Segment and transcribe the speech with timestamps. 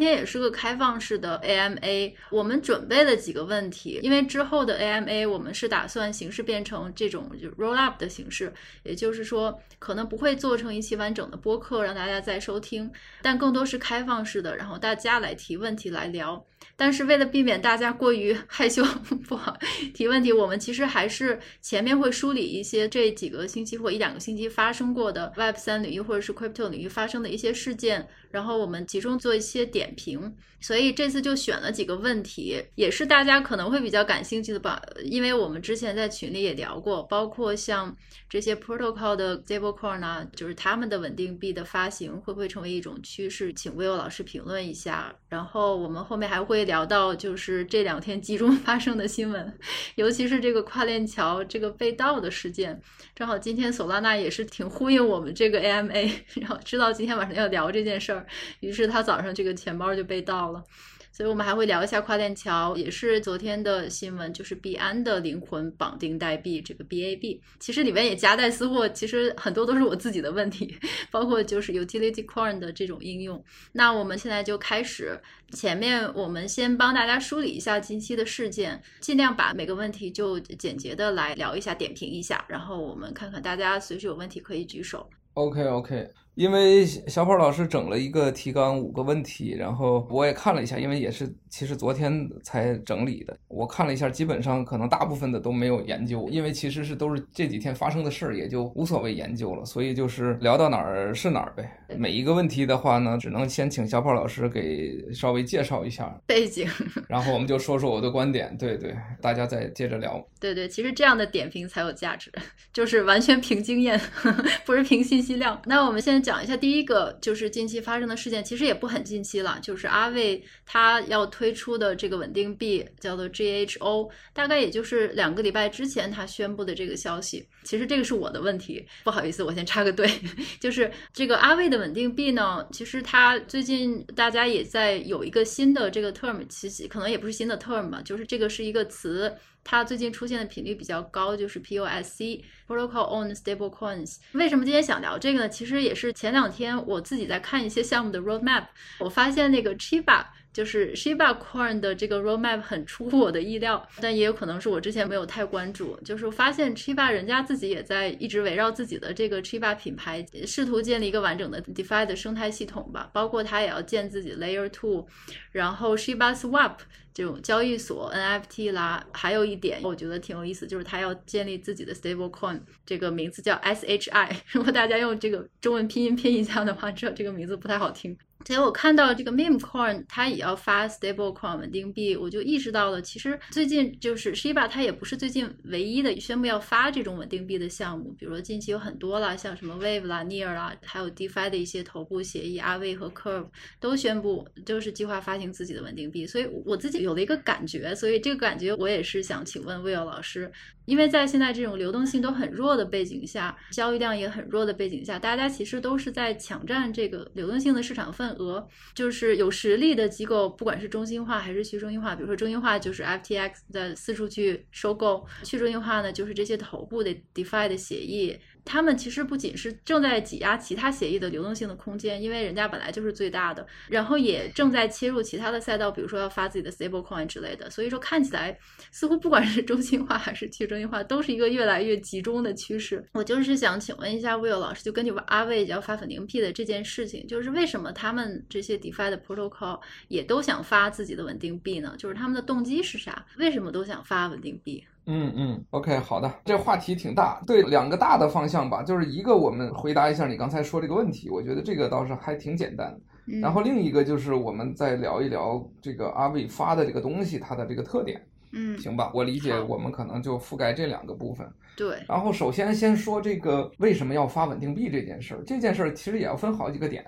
[0.00, 8.50] 今天也是个开放式的 AMA，我们准备了几个问题，因为之后的 AMA 我们是打算形式变成这种就 roll up 的形式，
[8.82, 12.90] 也就是说可能不会做成一期完整的播客让大家再收听，
[13.20, 16.42] 但更多是开放式的，然后大家来提问题来聊。
[16.76, 18.82] 但是为了避免大家过于害羞
[19.28, 19.56] 不好
[19.94, 30.34] 提问题，我们其实还是前面会梳理一些这几个星期或一两个星期发生过的 Web 三领域或者是 Crypto 领域发生的一些事件，然后我们集中做一些点评。
[30.62, 37.96] 所以这次就选了几个问题，也是大家可能会比较感兴趣的吧，因为我们之前在群里也聊过，包括像
[38.28, 45.14] 这些 Protocol 的 Stablecoin 啊，就是他们的稳定币的发行会不会成为一种趋势，请 Will 老师评论一下。
[45.30, 49.56] 然后我们后面还会会聊到，就是这两天集中 发生的新闻，
[49.94, 52.80] 尤其是这个跨链桥这个被盗的事件。
[53.14, 58.26] 正好今天索拉纳也是挺呼应我们这个 AMA，然后知道今天晚上要聊这件事儿，
[58.58, 60.64] 于是他早上这个钱包就被盗了。
[61.12, 70.74] 所以我们还会聊一下跨链桥，也是昨天的新闻，就是币安的灵魂绑定代币这个 BAB，其实里面也夹带私货，其实很多都是我自己的问题，
[71.10, 73.42] 包括就是 utility coin 的这种应用。
[73.72, 75.20] 那我们现在就开始，
[75.52, 85.08] 前面我们先帮大家梳理一下近期的事件，尽量把每个问题就简洁的来聊一下，点评一下，然后我们看看大家随时有问题可以举手。
[85.34, 86.10] OK OK。
[86.40, 93.36] 因为小跑老师整了一个提纲五个问题，然后我也看了一下，因为也是其实昨天才整理的。
[93.46, 99.66] 我看了一下，基本上可能大部分的都没有研究，因为其实是都是这几天发生的事儿，也就无所谓研究了。
[99.66, 101.70] 所以就是聊到哪儿是哪儿呗。
[101.98, 106.66] 每一个问题的话呢，只能先请小跑老师给稍微介绍一下背景，
[107.06, 108.56] 然后我们就说说我的观点。
[108.56, 110.26] 对对，大家再接着聊。
[110.40, 112.32] 对对，其实这样的点评才有价值，
[112.72, 114.00] 就是完全凭经验，
[114.64, 115.60] 不是凭信息量。
[115.66, 116.29] 那我们现在讲。
[116.30, 127.44] 讲一下第一个就是近期发生的事件，其实也不很近期了，就是阿卫他要推出的这个稳定币叫做 GHO，大概也就是两个礼拜之前他宣布的这个消息。
[127.64, 130.08] 其实这个是我的问题，不好意思，我先插个队，
[130.60, 139.34] 就是这个阿卫的稳定币呢，其实它最近大家也在有一个新的这个 term，其实可能也不是新的 term 吧，就是这个是一个词。
[139.62, 144.18] 它最近出现的频率比较高，就是 POSC Protocol on Stablecoins）。
[144.32, 145.48] 为什么今天想聊这个呢？
[145.48, 148.66] 其实也是前两天我自己在看一些项目的 roadmap，
[148.98, 150.24] 我发现那个 Chiba。
[150.52, 155.98] 就是 Shiba Coin 的这个 roadmap 很出乎我的意料，但也有可能是我之前没有太关注。
[156.04, 163.08] 就是发现 Shiba 人家自己也在一直围绕自己的这个 Shiba 品牌，试图建立一个完整的 DeFi 的生态系统吧。
[163.12, 165.06] 包括他也要建自己 Layer Two，
[165.52, 166.78] 然后 Shiba Swap
[167.14, 174.30] 这种交易所 NFT 啦，还有一点我觉得挺有意思，就是他要建立自己的 Stable Coin，这个名字叫 SHI。
[174.48, 178.16] 如果大家用这个中文拼音拼一下的话，知道这个名字不太好听。
[178.46, 193.08] 所以我看到这个 Meme Coin 它也要发 Stable Coin 稳定币，我就意识到了，其实最近就是 Shiba 它也不是最近唯一的宣布要发这种稳定币的项目，比如说近期有很多啦，像什么 Wave 啦、Near 啦，还有 DeFi 的一些头部协议阿 v 和
[193.10, 193.48] Curve
[193.78, 200.50] 都宣布就是计划发行自己的稳定币，所以我自己有了一个感觉，所以这个感觉我也是想请问 Will 老师。
[200.90, 208.66] 因为在现在这种流动性都很弱的背景下，交易量也很弱的背景下，大家其实都是在抢占这个流动性的市场份额。
[208.92, 218.36] 就是有实力的机构，不管是中心化还是去中心化，比如说中心化就是 FTX 在四处去收购，去中心化呢就是这些头部的 DeFi 的协议。
[218.64, 227.68] 他们其实不仅是正在挤压其他协议的流动性的空间，因为人家本来就是最大的，然后也正在切入其他的赛道，比如说要发自己的 Stablecoin 之类的。
[227.70, 228.56] 所以说看起来
[228.90, 233.04] 似乎不管是中心化还是去中心化，都是一个越来越集中的趋势。
[233.12, 241.94] 我就是想请问一下 Will 老师，就根据阿卫要发稳定币的这件事情，就是为什么他们这些 DeFi 的 Protocol 也都想发自己的稳定币呢？
[241.98, 243.26] 就是他们的动机是啥？
[243.38, 244.84] 为什么都想发稳定币？
[245.06, 252.96] 嗯嗯，OK，好的，这话题挺大，对，两个大的方向吧，就是一个我们回答一下你刚才说这个问题，我觉得这个倒是还挺简单。
[253.26, 258.20] 嗯、然后另一个就是我们再聊一聊这个阿伟发的这个东西它的这个特点。
[258.52, 261.48] 嗯，行吧，我理解，我们可能就覆盖这两个部分。
[261.76, 261.98] 对。
[262.08, 267.04] 然后首先先说这个为什么要发稳定币这件事儿，这件事儿其实也要分好几个点。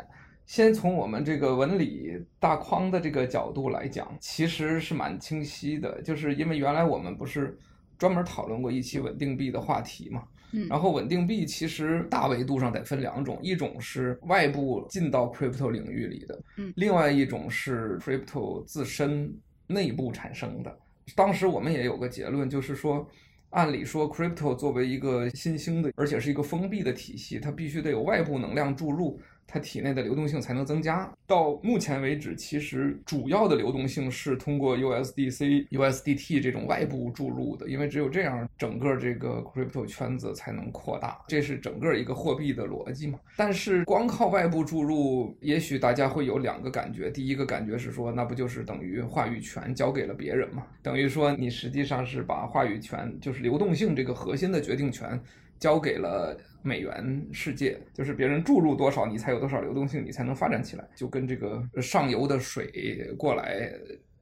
[0.46, 7.56] 先从我们这个纹理大框的这个角度来讲，其实是蛮清晰的，就是因为原来我们不是。
[8.02, 19.32] 专门讨论过一期稳定币的话题嘛，嗯，然后稳定币其实大维度上得分两种，一种是外部进到 crypto 领域里的，嗯，另外一种是 crypto 自身
[19.68, 20.78] 内部产生的。
[21.14, 23.08] 当时我们也有个结论，就是说，
[23.50, 29.20] 按理说 crypto 作为一个新兴的，而且是一个封闭的体系，它必须得有外部能量注入，
[29.52, 31.12] 它体内的流动性才能增加。
[31.26, 41.20] 到目前为止，其实主要的流动性是通过 USDC、USDT 这种外部注入的，因为只有这样，整个这个 crypto 圈子才能扩大。
[41.28, 43.18] 这是整个一个货币的逻辑嘛。
[43.36, 47.10] 但是光靠外部注入，也许大家会有两个感觉。
[47.10, 50.66] 第一个感觉是说，那不就是等于话语权交给了别人嘛？
[50.82, 55.20] 等于说你实际上是把话语权，就是流动性这个核心的决定权。
[55.58, 63.72] 交给了美元世界，就是别人注入多少，你才有多少流动性，你才能发展起来，就跟这个上游的水过来。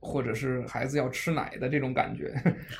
[0.00, 2.34] 或者是孩子要吃奶的这种感觉，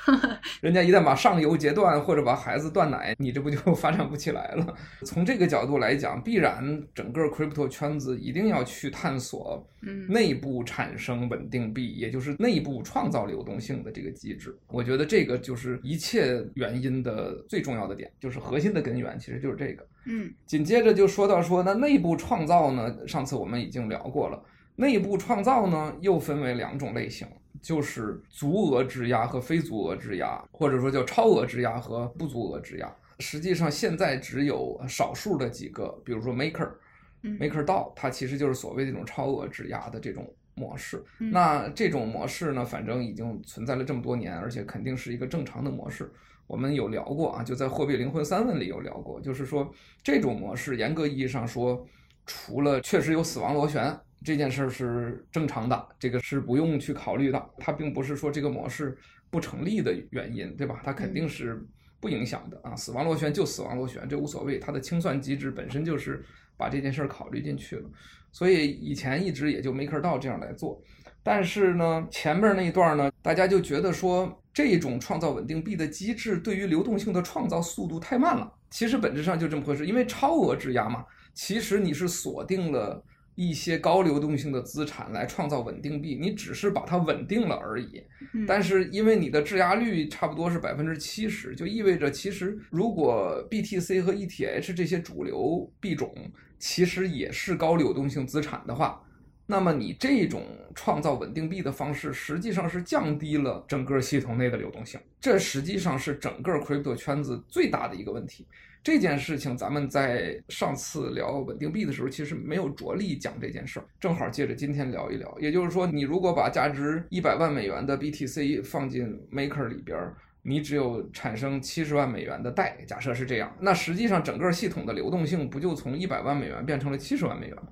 [0.61, 4.75] 人家一旦把上游截断，或者把孩子断奶，你这不就 发展不起来了？
[5.05, 9.65] 从这个角度来讲，必然整个 crypto 圈子一定要去探索，
[10.09, 14.57] 内部产生稳定币，也就是内部创造流动性的这个机制。
[14.67, 19.87] 我觉得这个就是一切原因的最重要的点，就是核心的根源，其实就是这个。
[20.05, 23.07] 嗯，紧接着就说到说，那内部创造呢？
[23.07, 24.43] 上次我们已经聊过了。
[24.75, 27.27] 内部创造呢，又分为两种类型，
[27.61, 32.95] 就是足额质押和非足额质押，或者说叫超额质押和不足额质押。
[33.19, 41.03] 实际上现在只有少数的几个，比如说 Maker，MakerDAO，它其实就是所谓这种超额质押的这种模式。
[41.19, 46.11] 那这种模式呢，反正已经存在了这么多年，而且肯定是一个正常的模式。
[46.47, 49.71] 我们有聊过啊，就在货币灵魂三问里有聊过，就是说
[50.01, 51.85] 这种模式严格意义上说，
[52.25, 53.95] 除了确实有死亡螺旋。
[54.23, 57.49] 这件事是正常的，这个是不用去考虑的。
[57.57, 58.95] 它并不是说这个模式
[59.29, 60.79] 不成立的原因，对吧？
[60.83, 61.59] 它肯定是
[61.99, 62.75] 不影响的啊。
[62.75, 64.59] 死亡螺旋就死亡螺旋，这无所谓。
[64.59, 66.23] 它的清算机制本身就是
[66.55, 67.89] 把这件事考虑进去了，
[68.31, 70.79] 所以以前一直也就 MakerDAO 这样来做。
[71.23, 78.51] 但是呢，前面那一段呢，大家就觉得说这种创造稳定币的机制对于流动性的创造速度太慢了。
[78.69, 81.03] 其实本质上就这么回事，因为超额质押嘛，
[81.33, 83.03] 其实你是锁定了。
[83.35, 88.03] 一些高流动性的资产来创造稳定币，你只是把它稳定了而已。
[88.47, 96.13] 但是因为你的质押率差不多是百分之七十，就意味着其实如果 BTC 和 ETH 这些主流币种
[96.59, 99.01] 其实也是高流动性资产的话，
[99.47, 100.45] 那么你这种
[100.75, 104.99] 创造稳定币的方式实际上是降低了整个系统内的流动性。
[105.19, 108.45] 这实际上是整个 crypto 圈子最大的一个问题。
[108.83, 115.37] 这件事情，咱们在上次聊稳定币的时候，其实没有着力讲这件事儿，正好借着今天聊一聊。
[115.39, 119.97] 也就是说，你如果把价值一百万美元的 BTC 放进 Maker 里边，
[120.41, 127.67] 你只有产生七十万美元的贷，假设是这样，那实际上整个系统的流动性不就从一百万美元变成了七十万美元吗？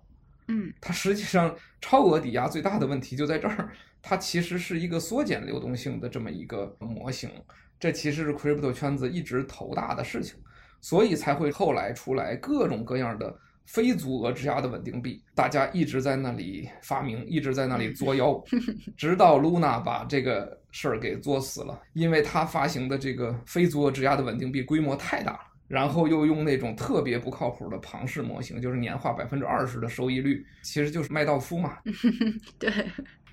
[0.49, 3.71] 嗯，它实际上超额抵押最大的问题就在这儿，
[4.03, 7.31] 它其实是一个缩减流动性的这么一个模型，
[7.79, 10.35] 这其实是 Crypto 圈子一直头大的事情。
[10.81, 13.35] 所以才会后来出来各种各样的
[13.65, 18.41] 非足额质押的稳定币，大家一直在那里发明，一直在那里作妖，
[18.97, 31.77] 直到 Luna 把这个事儿给作死了，因为他发行的这个非足额质押的稳定币规模太大了，然后又用那种特别不靠谱的庞氏模型，就是年化百分之二十的收益率，其实就是麦道夫嘛。
[32.57, 32.71] 对。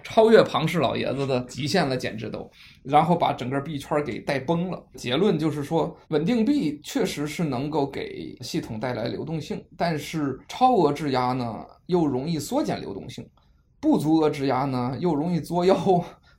[0.08, 2.48] 超越庞氏老爷子的极限了，简直都，
[2.84, 4.80] 然后把整个币圈给带崩了。
[4.94, 13.24] 结论就是说，稳定币确实是能够给系统带来流动性，但是超额质押呢，又容易缩减流动性；
[13.80, 15.76] 不足额质押呢，又容易作妖，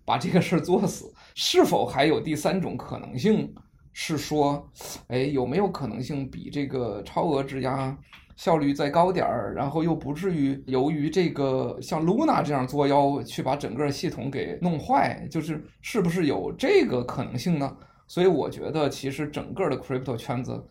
[0.06, 1.14] 把这个事儿作死。
[1.36, 3.54] 是否还有第三种可能性？
[3.92, 4.66] 是说，
[5.08, 7.98] 哎，有没有可能性比这个超额质押？
[8.38, 17.76] 效率再高点儿，然后又不至于由于这个像 Luna 这样作妖去把整个系统给弄坏，就是是不是有这个可能性呢？
[18.08, 20.64] 所以我觉得其实整个的 crypto 圈子，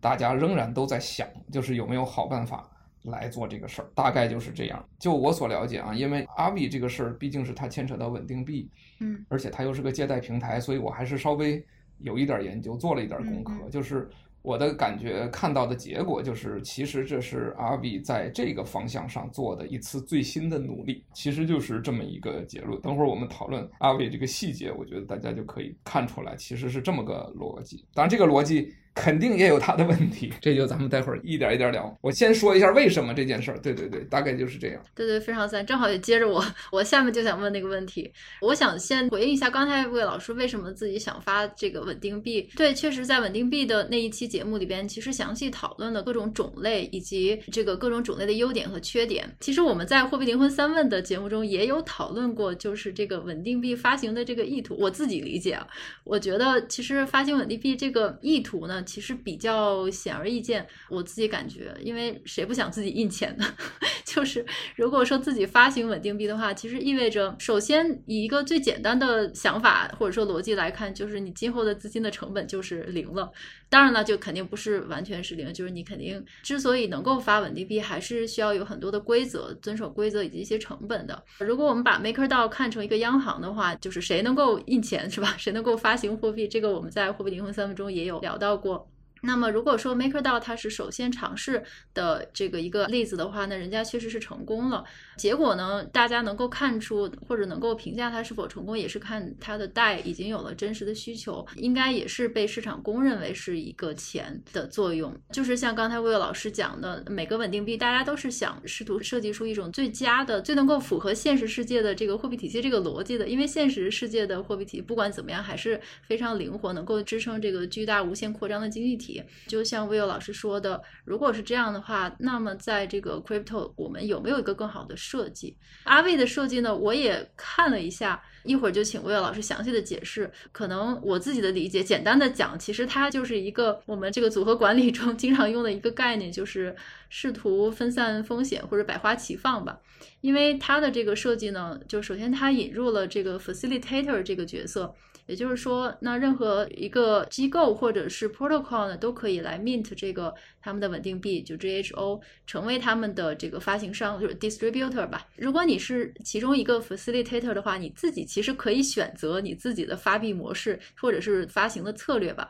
[0.00, 2.66] 大家仍然都在想，就是有没有好办法
[3.02, 4.82] 来做这个事儿，大概就是这样。
[4.98, 11.62] 就我所了解啊，因为 Aave 这个事儿毕竟是它牵扯到稳定币，嗯，而且它又是个借贷平台，所以我还是稍微
[11.98, 14.08] 有一点研究，做了一点功课，就是。
[14.42, 22.80] 我的感觉看到的结果就是，其实这是阿比在这个方向上做的一次最新的努力，其实就是这么一个结论。
[22.80, 27.84] 等会儿我们讨论阿比这个细节，我觉得大家就可以看出来，其实是这么个逻辑。
[27.94, 28.72] 当然，这个逻辑。
[28.94, 31.96] 肯定也有他的问题， 这就咱们待会儿一点一点聊。
[32.00, 33.58] 我先说一下为什么这件事儿。
[33.60, 34.82] 对对对，大概就是这样。
[34.94, 38.10] 对对，非常赞，正好也接着我，我下面就想问那个问题。
[38.40, 42.48] 我想先回应一下刚才魏老师为什么自己想发这个稳定币。
[42.56, 49.28] 对，确实在稳定币的那一期节目里边其实详细讨论了各种种类以及这个各种种类的优点和缺点。
[49.40, 54.76] 其实我们在货币灵魂三问的节目中也有讨论过，就是这个稳定币发行的这个意图。
[54.78, 55.66] 我自己理解啊，
[56.04, 60.66] 我觉得其实发行稳定币这个意图呢，其实比较显而易见。
[60.88, 63.46] 我自己感觉，因为谁不想自己印钱呢？
[64.04, 64.44] 就是
[64.76, 73.30] 如果说自己发行稳定币的话，其实意味着首先以一个最简单的想法或者说逻辑来看，就是你今后的资金的成本就是零了。
[73.70, 81.22] 当然了，就肯定不是完全是零，就是你肯定之所以能够发稳定币，还是需要有很多的规则，遵守规则以及一些成本的。
[81.38, 85.34] 如果我们把 MakerDAO 看成一个央行的话，就是谁能够印钱是吧？
[85.38, 86.48] 谁能够发行货币？
[86.48, 88.90] 这个我们在货币灵魂三问中也有聊到过。
[89.22, 91.62] 那么，如果说 MakerDAO 它是首先尝试
[91.92, 94.82] 的这个一个例子的话，那人家确实是成功了。
[95.20, 105.14] 结果呢，大家能够看出或者能够评价它是否成功，也是看它的贷已经有了真实的需求，应该也是被市场公认为是一个钱的作用。
[105.30, 119.22] 就是像刚才 Will 老师讲的，每个稳定币大家都是想试图设计出一种最佳的、最能够符合现实世界的这个货币体系这个逻辑的，因为现实世界的货币体系不管怎么样还是非常灵活，能够支撑这个巨大无限扩张的经济体。
[119.46, 125.56] 就像 Will 老师说的，如果是这样的话，那么在这个 crypto 我们有没有一个更好的设计？
[125.82, 130.30] 阿卫的设计呢，我也看了一下，一会儿就请魏老师详细的解释。
[130.52, 136.76] 可能我自己的理解，简单的讲，其实它就是一个我们这个组合管理中 经常用的一个概念，就是
[137.08, 139.80] 试图分散风险或者百花齐放吧。
[140.20, 144.94] 因为它的这个设计呢，就首先它引入了这个 facilitator 这个角色。
[145.30, 155.24] 也就是说，那任何一个机构或者是 protocol 呢，都可以来 mint 这个他们的稳定币，就 GHO，成为他们的这个发行商，就是 distributor 吧。
[155.36, 162.48] 如果你是其中一个 facilitator 的话，你自己其实可以选择你自己的发币模式或者是发行的策略吧。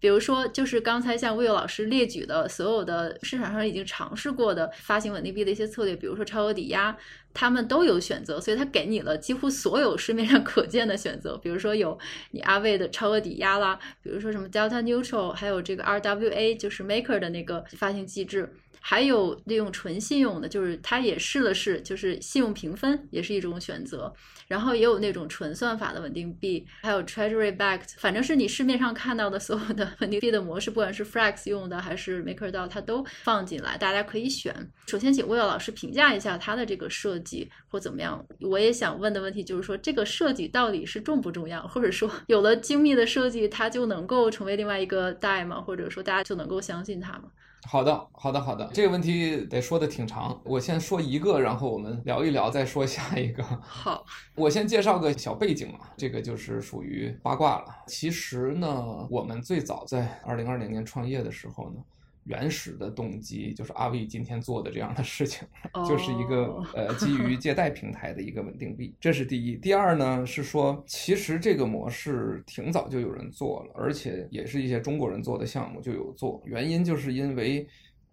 [0.00, 6.96] 比如说，就是刚才像 Will 老师列举的所有的市场上已经尝试过的发行稳定币的一些策略，比如说超额抵押，
[7.34, 11.36] 他们都有选择，所以他给你了几乎所有市面上可见的选择。
[11.36, 11.98] 比如说有
[12.30, 18.52] 你阿卫的超额抵押啦，比如说什么 Delta Neutral，还有这个 RWA，就是 Maker 的那个发行机制。
[18.80, 24.12] 还有利用纯信用的，就是他也试了试，就是信用评分也是一种选择。
[24.46, 34.54] 然后也有那种纯算法的稳定币，还有 Treasury backed，反正是你市面上看到的所有的稳定币的模式，不管是 Frax 用的还是 MakerDAO，它都放进来，大家可以选。
[34.86, 38.24] 首先，请 Will 老师评价一下它的这个设计或怎么样。
[38.40, 41.68] 我也想问的问题就是说，这个设计到底是重不重要？
[41.68, 45.60] 或者说，有了精密的设计，它就能够成为另外一个 DAI 吗？
[45.60, 47.24] 或者说，大家就能够相信它吗？
[47.66, 53.42] 好的，好的，好的，这个问题得说的挺长，我先说一个，然后我们聊一聊，再说下一个。
[53.42, 54.04] 好，
[54.36, 57.64] 我先介绍个小背景啊，这个就是属于八卦了。
[57.86, 61.82] 其实呢，我们最早在二零二零年创业的时候呢。
[62.28, 65.88] 原始的动机就是阿卫今天做的这样的事情，oh.
[65.88, 69.56] 就是一个呃基于借贷平台的一个稳定币，这是第一。
[69.56, 76.42] 第二呢是说，其实这个模式挺早就有人做了，而且也是一些中国人做的项目就有做。
[76.44, 77.66] 原因就是因为，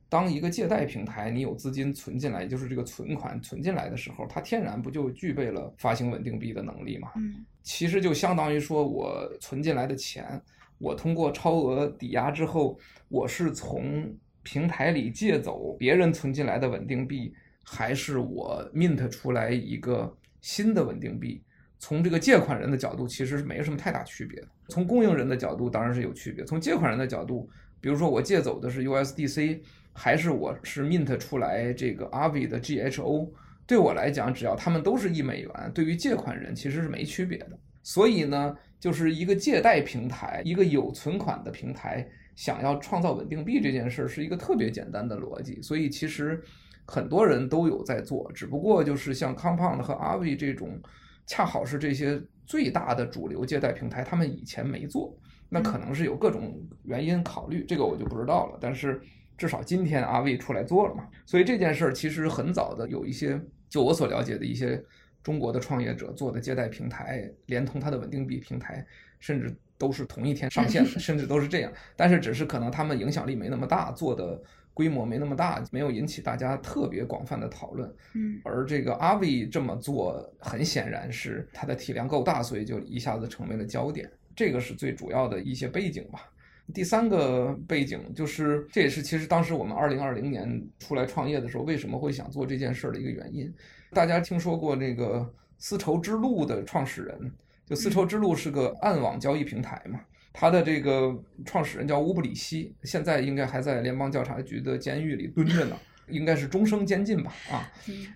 [0.08, 7.12] 当一个借贷平台你有资金存进来，就是这个存款存进来的时候，它天然不就具备了发行稳定币的能力嘛？
[7.18, 10.42] 嗯，其实就相当于说我存进来的钱。
[10.78, 12.78] 我通过超额抵押之后，
[13.08, 14.14] 我是从
[14.44, 21.42] 平台里借走别人存进来的稳定币，还是我 mint 出来一个新的稳定币？
[21.80, 24.48] 从这个借款人的角度，其实是没什么太大区别的。
[24.68, 26.44] 从供应人的角度，当然是有区别。
[26.44, 29.62] 从借款人的角度，比如说我借走的是 USDC，
[29.94, 33.30] 还是我是 mint 出来这个 Aave 的 GHO，
[33.66, 37.58] 对我来讲，只要他们都是一美元，对于借款人其实是没区别的。
[37.82, 38.56] 所以呢。
[38.86, 45.60] 就是一个借贷平台，一个有存款的平台，想要创造稳定币这件事，是一个特别简单的逻辑。
[45.60, 46.40] 所以其实
[46.86, 50.80] 很多人都有在做，只不过就是像 Compound 和 Aave 这种，
[51.26, 55.18] 恰好是这些最大的主流借贷平台，他们以前没做，
[55.50, 58.60] 那可能是有各种原因考虑，这个我就不知道了。
[58.62, 59.02] 但是
[59.36, 64.80] 至少今天 Aave 出来做了嘛，所以这件事儿其实很早的有一些，就我所了解的一些。
[65.26, 68.86] 中国的创业者做的借贷平台，连同它的稳定币平台，
[69.20, 71.74] 甚至都是同一天上线的， 甚至都是这样。
[71.96, 74.40] 但是只是可能他们影响力没那么大，做的
[74.72, 77.92] 规模没那么大，没有引起大家特别广泛的讨论。
[78.14, 84.08] 嗯，而这个 Aave 这么做，很显然是它的体量够大，所以就一下子成为了焦点。
[84.36, 86.30] 这个是最主要的一些背景吧。
[86.72, 93.52] 第三个背景就是，这也是其实当时我们二零二零年出来创业的时候，为什么会想做这件事儿的一个原因。
[93.96, 95.26] 大家听说过那个
[95.58, 97.32] 丝绸之路的创始人，
[97.66, 100.02] 就丝绸之路是个暗网交易平台嘛，
[100.34, 105.78] 他的这个创始人叫乌布里希，现在应该还在联邦调查局的监狱里蹲着呢，
[106.10, 107.34] 应该是终生监禁吧？
[107.50, 107.72] 啊，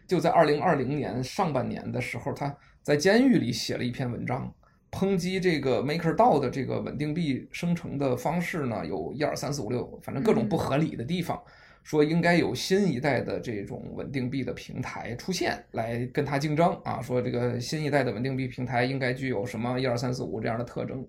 [0.05, 4.53] 就在二零二零年上半年的时候，他在监狱里写了一篇文章，
[4.91, 11.41] 抨击这个 MakerDAO 的这个稳定币生成的方式呢，有一二三四五六，反正各种不合理的地方。
[11.83, 17.01] 说应该有新一代的这种稳定币的平台出现，来跟它竞争啊。
[17.01, 21.05] 说这个新一代的稳定币平台应该具有什么一二三四五这样的特征。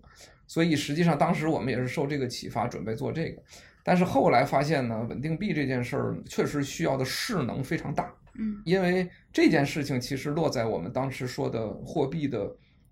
[0.47, 3.43] 所以实际上当时我们也是受这个启发，准备做这个。
[3.83, 8.12] 但是后来发现呢，稳定币这件事儿确实需要的势能非常大。
[8.39, 12.50] 嗯，因为这件事情其实落在我们当时说的货币的。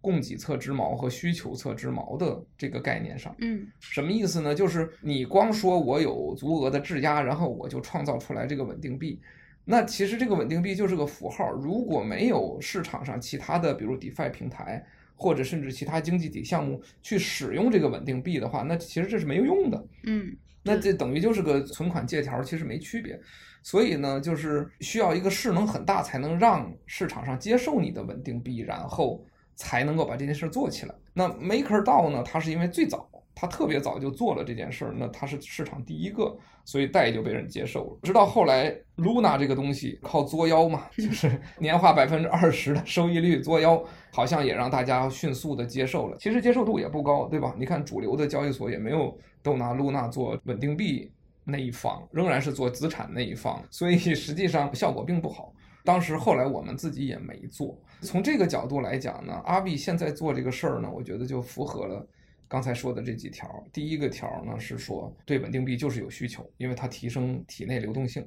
[0.08, 4.54] 供给侧之锚和需求侧之锚的这个概念上，嗯，什么意思呢？
[4.54, 9.20] 就是你光说我有足额的质押，然后我就创造出来这个稳定币，
[9.66, 11.52] 那其实这个稳定币就是个符号。
[11.52, 14.82] 如果没有市场上其他的，比如 DeFi 平台
[15.14, 19.86] 或者甚至其他经济体项目去使用这个稳定币的话，那其实这是没有用的。
[20.04, 23.20] 嗯，那这等于就是个存款借条，其实没区别。
[23.62, 29.22] 所以呢，就是需要一个势能很大，才能让市场上接受你的稳定币，然后。
[29.58, 30.94] 才能够把这件事做起来。
[31.12, 32.22] 那 MakerDAO 呢？
[32.24, 36.34] 它是因为最早，它特别早就做了这件事儿，那它是市场第一个，
[36.64, 37.98] 所以代就被人接受了。
[38.04, 46.16] 直到后来，Luna 这个东西靠作妖嘛，就是 年化百分之二十的收益率作妖，好像也让大家迅速的接受了。
[46.18, 47.52] 其实接受度也不高，对吧？
[47.58, 51.10] 你看主流的交易所也没有都拿 Luna 做稳定币
[51.42, 55.52] 那一方，仍然是做资产那一方，所以实际上效果并不好。
[55.84, 57.76] 当时后来我们自己也没做。
[58.00, 62.06] 从这个角度来讲呢，阿币现在做这个事儿呢，我觉得就符合了
[62.46, 63.64] 刚才说的这几条。
[63.72, 68.26] 第一个条呢是说，对稳定币就是有需求，因为它提升体内流动性。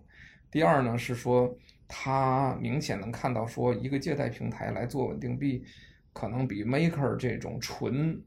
[0.51, 1.55] 第二呢是说，
[1.87, 5.63] 它明显能看到说，一个借贷平台来做稳定币，
[6.11, 8.21] 可能比 Maker 这种纯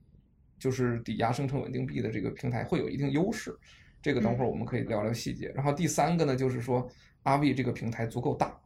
[0.59, 3.55] 就是抵押生成稳定币的这个平台会有一定优势。
[4.01, 5.53] 这个等会儿我们可以聊聊细节。
[5.55, 6.91] 然后第三个呢就是说，
[7.25, 8.59] 阿币这个平台足够大。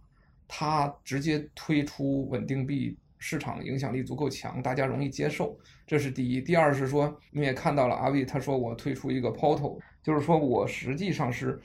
[0.48, 6.40] 它直接推出稳定币市场影响力足够强，大家容易接受，这是第一。
[6.40, 11.60] 第二是说，你也看到了阿币，他说我推出一个 Portal，就是说我实际上是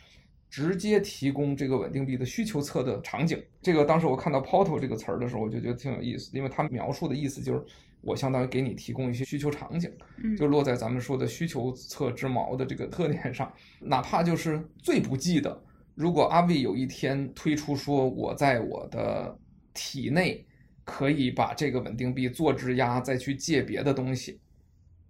[0.49, 3.41] 直接提供这个稳定币的需求侧的场景。
[3.61, 7.63] 这个当时我看到 Portal 这个词儿的时候，我就觉得挺有意思，因为它描述的意思就是
[8.01, 9.89] 我相当于给你提供一些需求场景，
[10.37, 15.63] 就落在咱们说的需求侧之矛的这个特点上，哪怕就是最不济的。
[15.95, 19.37] 如果阿伟有一天推出说，我在我的
[19.73, 20.45] 体内
[20.83, 24.39] 可以把这个稳定币做质押，再去借别的东西，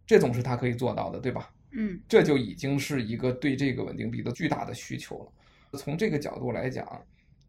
[0.06, 1.54] 这总是他可以做到的，对吧？
[1.72, 5.80] 嗯，这就已经是一个对这个稳定币的巨大的需求了。
[5.80, 6.86] 从这个角度来讲。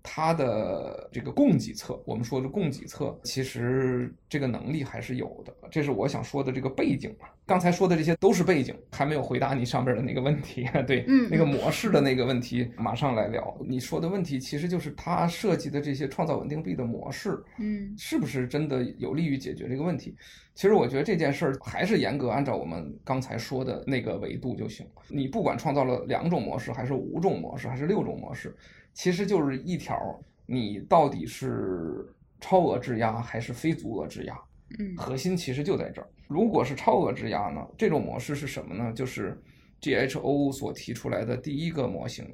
[0.07, 5.55] 它的这个供给侧，我们说的供给侧，其实这个能力还是有的。
[5.71, 7.27] 这是我想说的这个背景嘛。
[7.47, 10.69] 刚才说的这些都是背景，还没有回答你上边的那个问题。
[10.87, 13.57] 对，嗯，那个模式的那个问题，马上来聊。
[13.67, 20.14] 你说的问题其实就是它设计的这些创造稳定币的模式，嗯，是不是真的有利于解决这个问题？
[20.55, 24.87] 其实我觉得这件事儿还是严格按照我们刚才说的那个维度就行。
[25.09, 28.55] 你不管创造了两种模式，还是五种模式，还是六种模式。
[28.94, 29.98] 其实就是一条，
[30.46, 34.35] 你到底是超额质押还是非足额质押？
[34.78, 36.09] 嗯，核心其实就在这儿。
[36.28, 38.92] 如果是超额质押呢，这种模式是什么呢？
[38.94, 39.38] 就是
[39.80, 42.26] GHO 所提出来的第一个模型，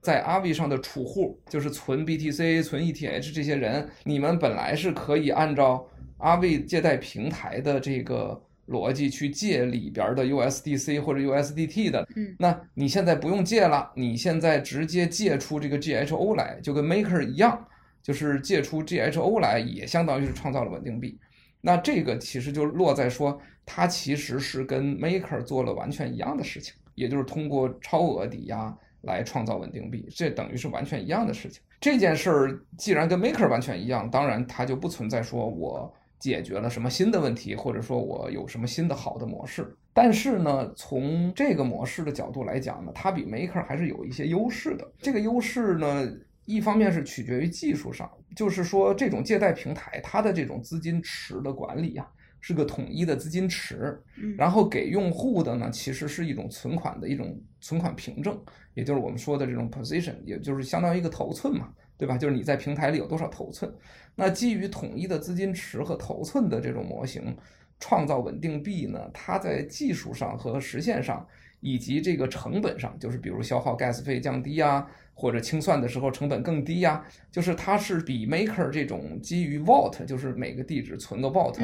[0.00, 5.84] 在阿币上的储户，就是存 BTC、存 ETH 这些人，你们本来是可以按照
[6.18, 8.40] 阿币借贷平台的这个。
[8.72, 17.64] 逻辑去借里边的 USDC 或者 USDT 的，嗯，那你现在不用借了，你现在直接借出这个 GHO 来，就跟 Maker 一样，
[18.02, 21.18] 就是借出 GHO 来，也相当于是创造了稳定币。
[21.60, 31.62] 那这个其实就落在说，它其实是跟 Maker 做了完全一样的事情，也就是通过超额抵押来创造稳定币，这等于是完全一样的事情。
[31.80, 35.92] 这件事儿既然跟 Maker 完全一样，当然它就不存在说我。
[36.22, 39.76] 解决了什么新的问题，或者说我有什么新的好的模式？
[39.92, 44.88] 但是呢，从这个模式的角度来讲呢，它比 Maker 还是有一些优势的。
[45.00, 46.08] 这个优势呢，
[46.44, 52.06] 一方面是取决于技术上，就是说这种借贷平台它的这种资金池的管理啊，
[52.40, 54.00] 是个统一的资金池，
[54.38, 58.40] 然后给用户的呢，其实是一种存款的一种存款凭证，
[58.74, 61.68] 也就是我们说的这种 position，也就是相当于一个头寸嘛。
[62.02, 62.18] 对吧？
[62.18, 63.72] 就是你在平台里有多少头寸，
[64.16, 67.36] 那基于统一的资金池和头寸的这种模型，
[67.78, 71.24] 创造稳定币呢，它在技术上和实现上，
[71.60, 74.84] 以及这个成本上，就是比如消耗 gas 费降低呀，
[75.14, 81.56] 或者清算的时候成本更低呀，就是它是比 Maker 这种基于 Vault，就是每个地址存个 Vault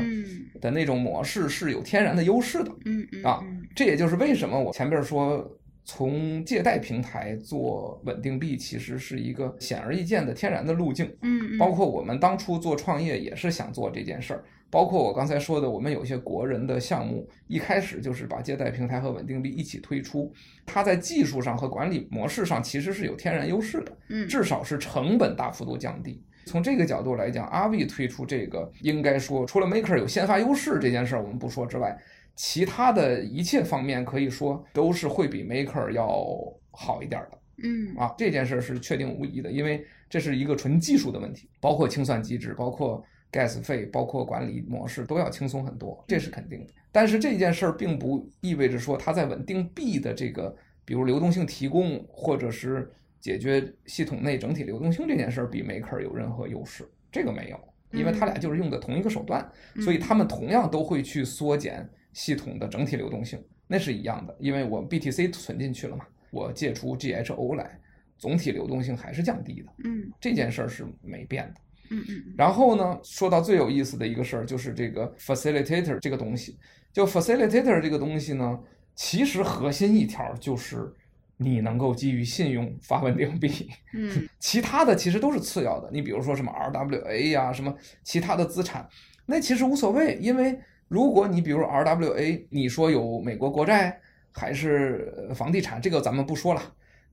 [0.60, 2.70] 的那种模式是有天然的优势的。
[2.84, 5.57] 嗯嗯啊，这也就是为什么我前边说，
[5.90, 11.10] 从借贷平台做稳定币，其实是一个显而易见的天然的路径。
[11.22, 14.44] 嗯，包括我们当初做创业也是想做这件事儿。
[14.68, 20.30] 包括我刚才说的，我们有些国人的项目，一开始就是把借贷平台和稳定币一起推出，
[20.66, 23.96] 它在技术上和管理模式上其实是有天然优势的。
[24.10, 26.22] 嗯，至少是成本大幅度降低。
[26.44, 31.98] 从这个角度来讲，Aave 推出这个，应该说除了 Maker 有先发优势这件事儿我们不说之外，
[32.38, 36.24] 其他的一切方面可以说都是会比 Maker 要
[36.70, 37.38] 好一点的。
[37.64, 46.72] 嗯啊，这件事是确定无疑的，因为这是一个纯技术的问题，包括清算机制，包括 Gas 费，包括管理模式都要轻松很多，这是肯定的。
[46.92, 52.88] 但是这件事儿并不意味着说它在稳定币的这个，比如流动性提供或者是
[53.20, 57.58] 解决系统内整体流动性这件事儿比 Maker 有任何优势，这个没有，
[57.90, 59.44] 因为它俩就是用的同一个手段，
[59.80, 61.90] 所以他们同样都会去缩减。
[62.18, 67.78] 系统的整体流动性那是一样的，因为我 BTC 存进去了嘛，我借出 GHO 来，
[68.16, 69.72] 总体流动性还是降低的。
[69.84, 71.60] 嗯，这件事儿是没变的。
[71.90, 72.34] 嗯嗯。
[72.36, 76.58] 然后呢，说到最有意思的一个事儿，就是这个 facilitator 这个东西。
[76.92, 78.58] 就 facilitator 这个东西呢，
[78.96, 80.92] 其实核心一条就是
[81.36, 83.70] 你能够基于信用发稳定币。
[83.94, 85.88] 嗯， 其他的其实都是次要的。
[85.92, 88.88] 你比如说什么 RWA 呀，什么其他的资产，
[89.24, 90.58] 那其实无所谓，因为。
[90.88, 94.00] 如果你比如 RWA，你说有美国国债
[94.32, 96.62] 还是房地产，这个咱们不说了，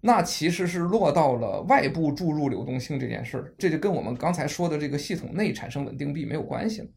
[0.02, 6.88] 那其实是落到了外部注入流动性这件事儿，这就跟我们刚才说的这个系统内产生稳定币没有关系了。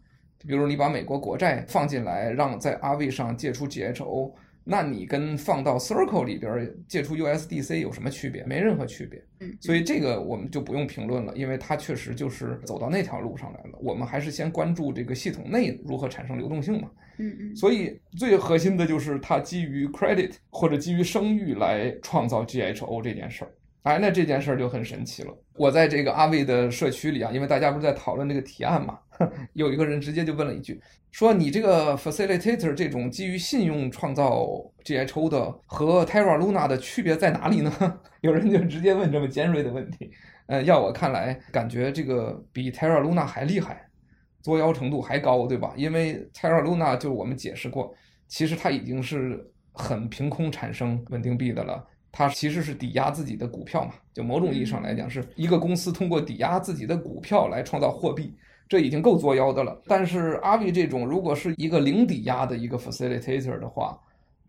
[0.46, 4.32] 比如你把美国国债放进来，让在阿 v 上借出 GHO。
[4.70, 8.44] 那你跟放到 Circle 里边借出 USDC 有什么区别？
[8.44, 9.24] 没任何区别。
[9.40, 13.78] 嗯，所以这个我们就不用评论了，因为它确实就是走到那条路上来了。
[13.80, 16.90] 我们还是先关注这个系统内如何产生流动性嘛。
[17.16, 17.56] 嗯嗯。
[17.56, 23.50] 所以最核心的就是它基于 credit 或者基于声誉来创造 GHO 这件事儿。
[23.84, 25.34] 哎，那这件事儿就很神奇了。
[25.54, 28.98] 我在这个 Aave 的社区里啊，因为大家不是在讨论这个提案嘛，
[29.54, 34.46] 有一个人直接就问了一句，说你这个 facilitator 这种基于信用创造
[34.84, 37.72] GHO 的和 Terra Luna 的区别在哪里呢？
[38.22, 40.10] 有人就直接问这么尖锐的问题。
[40.46, 43.88] 呃，要我看来，感觉这个比 Terra Luna 还厉害，
[44.40, 45.74] 作妖程度还高，对吧？
[45.76, 47.94] 因为 Terra Luna 就我们解释过，
[48.28, 51.86] 其实它已经是很凭空产生稳定币的了。
[52.10, 58.34] 它其实是抵押自己的股票嘛，就某种意义上来讲，是一个公司通过抵押自己的股票来创造货币，
[58.68, 59.80] 这已经够作妖的了。
[59.86, 63.98] 但是 Aave 这种如果是一个零抵押的一个 facilitator 的话，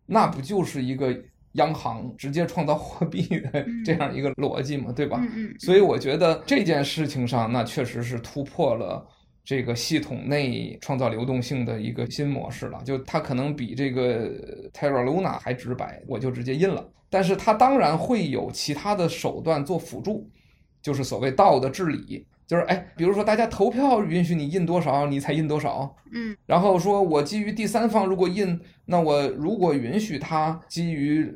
[0.06, 1.16] 那不就是一个
[1.54, 5.22] 央行直接创造货币的 这样一个逻辑嘛，对吧？
[5.60, 9.08] 所以我觉得这件事情上，那确实是突破了。
[9.46, 14.30] 这个系统内创造流动性的一个新模式了，就它可能比这个
[14.72, 16.88] Terra Luna 还直白，我就直接印了。
[17.10, 20.30] 但是它当然会有其他的手段做辅助，
[20.84, 25.96] 就是所谓道的治理，就是哎，比如说大家投票允许你印多少，你才印多少。
[26.12, 31.32] 嗯，然后说我基于第三方如果印，那我如果允许他基于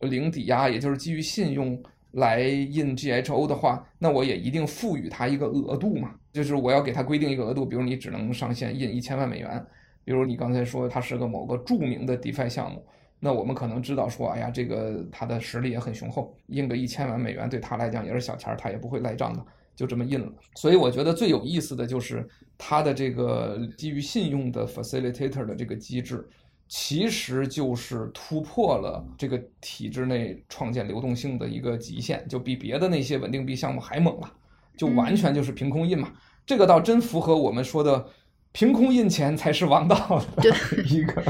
[0.00, 1.82] 零抵押，也就是基于信用。
[2.12, 9.64] 来印 GHO 的话，那我也一定赋予他一个额度嘛，就是我要给他规定一个额度，比如你只能上限印一千万美元，
[10.04, 12.82] 比如你刚才说它是个某个著名的 DeFi 项目，
[13.20, 19.44] 那我们可能知道说，哎呀，这个他的实力也很雄厚，印个一千万美元对他来讲也是小钱儿，他也不会赖账的，
[19.78, 20.30] 就这么印了。
[20.56, 26.28] 所以我觉得最有意思的就是它的这个基于信用的 Facilitator 的这个机制。
[26.70, 34.30] 其实就是突破了这个体制内创建流动性的一个极限，就比别的那些稳定币项目还猛了，
[34.76, 36.08] 就完全就是凭空印嘛。
[36.12, 38.06] 嗯、这个倒真符合我们说的
[38.58, 40.50] “凭空印钱才是王道”的
[40.90, 41.22] 一个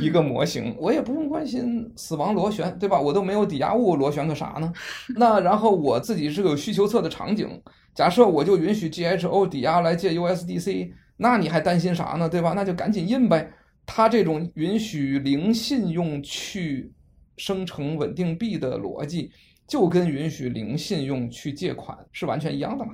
[0.00, 0.74] 一个模型。
[0.80, 3.00] 我也不用关心死亡螺旋，对吧？
[3.00, 4.72] 我都没有抵押物，螺旋个啥呢？
[5.14, 7.48] 那然后我自己是个有需求侧的场景，
[7.94, 12.28] 假设我就允许 GHO 抵押来借 USDC，那你还担心啥呢？
[12.28, 12.52] 对吧？
[12.56, 13.48] 那就赶紧印呗。
[13.86, 16.90] 它这种允许零信用去
[17.36, 19.30] 生成稳定币的逻辑，
[19.68, 22.90] 就跟允许零信用去借款是完全一样的嘛？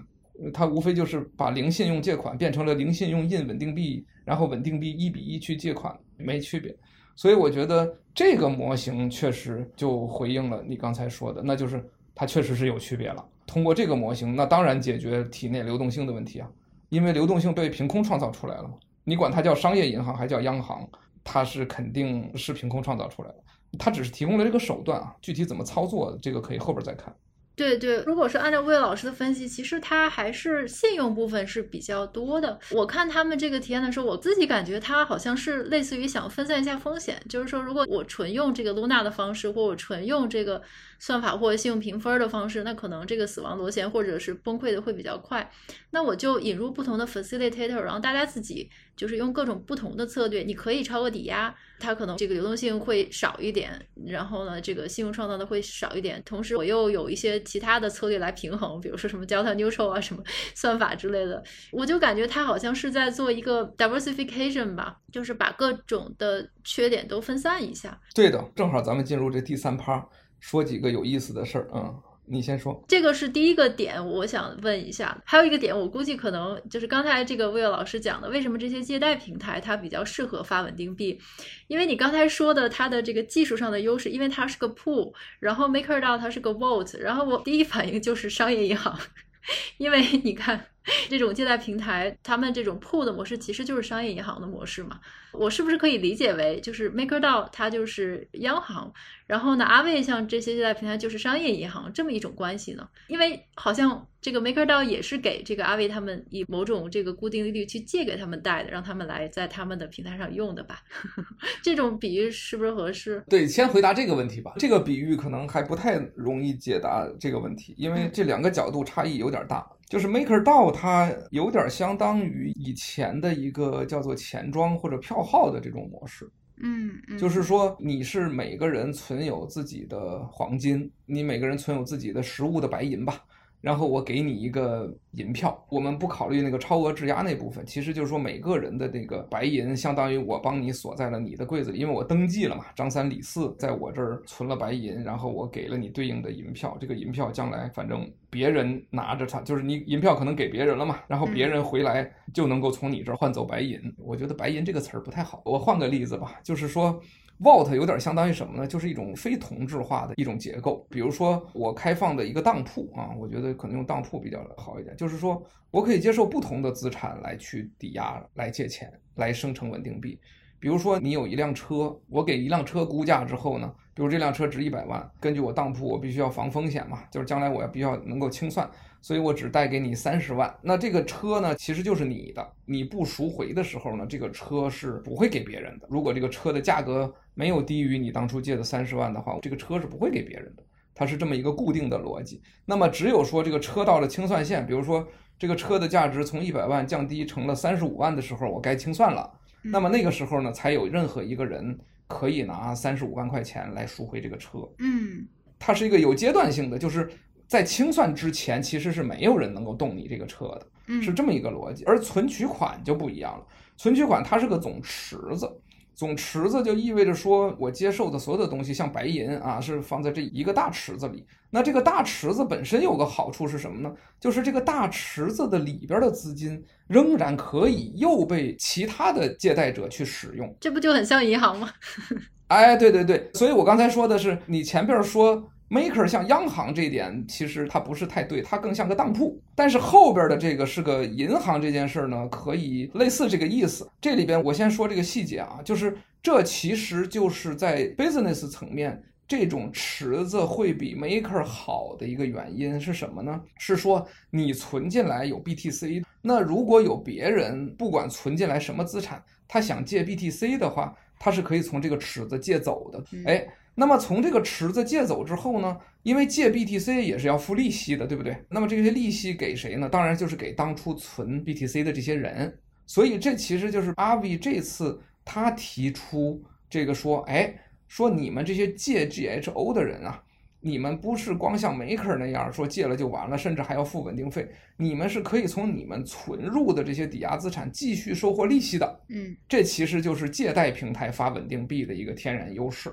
[0.53, 6.75] 它无非就是把零信用借款变成了零信用印稳定币，然后稳定币一比一去借款，没区别。
[7.17, 13.25] 所以我觉得这个模型确实就回应了你刚才说的，那就是它确实是有区别了。
[13.47, 16.49] 通过这个模型，那当然解决体内流动性的问题啊，
[16.91, 18.75] 因为流动性被凭空创造出来了嘛。
[19.05, 20.89] 你管它叫商业银行还叫央行，
[21.25, 23.37] 它是肯定是凭空创造出来的，
[23.79, 27.13] 它只是提供了这个手段啊，具体怎么操作，这个可以后边再看。
[27.59, 32.57] 对对，如果是按照魏老师的分析，其实它还是信用部分是比较多的。
[32.71, 40.63] 我看他们这个体验的时候，我自己感觉它好像是类似于想分散一下风险，就是说，如果我纯用这个 Luna 的方式，或我纯用这个
[41.01, 45.51] 算法或信用评分的方式，那可能这个死亡螺旋或者是崩溃的会比较快。
[45.91, 53.71] 那我就引入不同的 facilitator，然后大家自己就是用各种不同的策略，你可以超额抵押，它可能这个流动性会少一点，
[54.07, 56.21] 然后呢，这个信用创造的会少一点。
[56.27, 60.21] 同时，我又有一些其他的策略来平衡，比如说什么 delta neutral 啊，什么
[60.57, 67.99] 算法之类的，我就感觉它好像是在做一个 diversification 吧，就是把各种的缺点都分散一下。
[68.13, 70.05] 对的，正好咱们进入这第三趴，
[70.41, 71.95] 说几个有意思的事儿啊。
[72.31, 75.17] 你先说，这个是第一个点，我想问一下。
[75.25, 81.19] 还有一个点，我估计可能就是刚才这个魏老师讲的，为什么这些借贷平台它比较适合发稳定币？
[81.67, 88.99] 因为你刚才说的它的这个技术上的优势，因为它是个 pool，然后 MakerDAO 它是个 vault，然后我第一反应就是商业银行，
[89.79, 90.67] 因为你看。
[91.09, 95.01] 这种借贷平台，他们这种 pool 的模式其实就是商业银行的模式嘛？
[95.33, 98.93] 我是不是可以理解为，就是 MakerDAO 它就是央行，
[99.27, 102.89] 然后呢，阿卫像这些借贷平台就是商业银行这么一种关系呢？
[103.09, 110.81] 因为好像这个 MakerDAO 也是给这个阿卫他们以某种这个固定利率去借给他们贷的，让他们来在他们的平台上用的吧？
[111.63, 113.23] 这种比喻是不是合适？
[113.29, 114.55] 对，先回答这个问题吧。
[114.59, 119.65] 这个比喻可能还不太容易解答这个问题，因为这两个角度差异有点大。
[119.89, 126.29] 就是 MakerDAO，它有点相当于以前的一个叫做钱庄或者票号的这种模式。
[126.61, 133.23] 嗯，就是说你是每个人存有自己的黄金，你每个人存有自己的实物的白银吧。
[133.61, 153.81] 然后我给你一个银票，我们不考虑那个超额质押那部分，其实就是说每个人的那个白银，相当于我帮你锁在了你的柜子里，因为我登记了嘛，张三李四在我这儿存了白银，然后我给了你对应的银票，这个银票将来反正别人拿着它，就是你银票可能给别人了嘛，然后别人回来就能够从你这儿换走白银。
[153.99, 157.01] 我觉得白银这个词儿不太好，我换个例子吧，就是说。
[157.41, 158.67] Vault 有点相当于什么呢？
[158.67, 160.85] 就是一种非同质化的一种结构。
[160.91, 164.97] 比如说，我开放的一个当铺啊，我觉得可能用当铺比较好一点。
[164.97, 170.19] 就是说我可以接受不同的资产来去抵押、来借钱、来生成稳定币。
[170.61, 178.69] 比如说，你有一辆车，我给一辆车估价之后呢，比如这辆车值一百万，根据我当铺，我必须要防风险嘛，就是将来我要必须要能够清算。
[179.01, 182.47] 所以我只贷给你三十万，那这个车呢，其实就是你的。
[182.67, 185.87] 你不赎回的时候呢，这个车是不会给别人的。
[185.89, 190.63] 如果这个车的价格没有低于你当初借的三十万的话，这个车是不会给别人的。
[190.95, 192.43] 它是这么一个固定的逻辑。
[192.67, 195.07] 那么只有说这个车到了清算线，比如说
[195.39, 199.33] 这个车的价值从一百万降低成了三十五万的时候，我该清算了。
[199.63, 204.59] 那么那个时候呢，才有任何一个人可以拿三十五万块钱来赎回这个车。
[204.81, 205.25] 嗯，
[205.57, 207.09] 它是一个有阶段性的，就是。
[207.49, 211.83] 在清算之前，其实是没有人能够动你这个车的，是这么一个逻辑。
[211.85, 213.47] 而存取款就不一样了，
[213.79, 215.51] 存取款它是个总池子，
[215.95, 221.25] 总池子就意味着说我接受的所有的东西，像白银啊，是放在这一个大池子里。
[221.49, 223.91] 那这个大池子本身有个好处是什么呢？
[224.21, 231.71] 就是这个大池子的里边的资金仍然可以又被其他的借贷者去使用，这不就很像银行吗？
[232.49, 235.51] 哎，对对对，所以我刚才说的是你前边说。
[235.71, 239.39] Maker 像央行这一点，其实它不是太对，它更像个当铺。
[239.55, 243.87] 但是后边的这个是个银行这件事呢，可以类似这个意思。
[244.01, 253.39] 这里边我先说这个细节啊，就是这其实就是在 business 层面，这种池子会比 Maker 好的一个原因是什么呢？
[253.59, 263.05] 是说你存进来有 BTC，那如果有别人不管存进来什么资产，他想借 BTC 的话，他是可以从这个池子借走的。
[263.27, 263.47] 哎。
[263.79, 268.37] 那么从这个池子借走之后呢，因为借 BTC 也是要付利息的，对不对？
[268.51, 269.89] 那么这些利息给谁呢？
[269.89, 272.59] 当然就是给当初存 BTC 的这些人。
[272.87, 277.55] 所以这其实就是 Aave 这次他提出这个说，哎，
[277.87, 280.21] 说你们这些借 GHO 的人啊，
[280.61, 289.01] 你们不是光像 Maker 那样说借了就完了，甚至还要付稳定费，你们是可以从你们存入的这些抵押资产继续收获利息的。
[289.11, 292.93] 嗯，这其实就是借贷平台发稳定币的一个天然优势。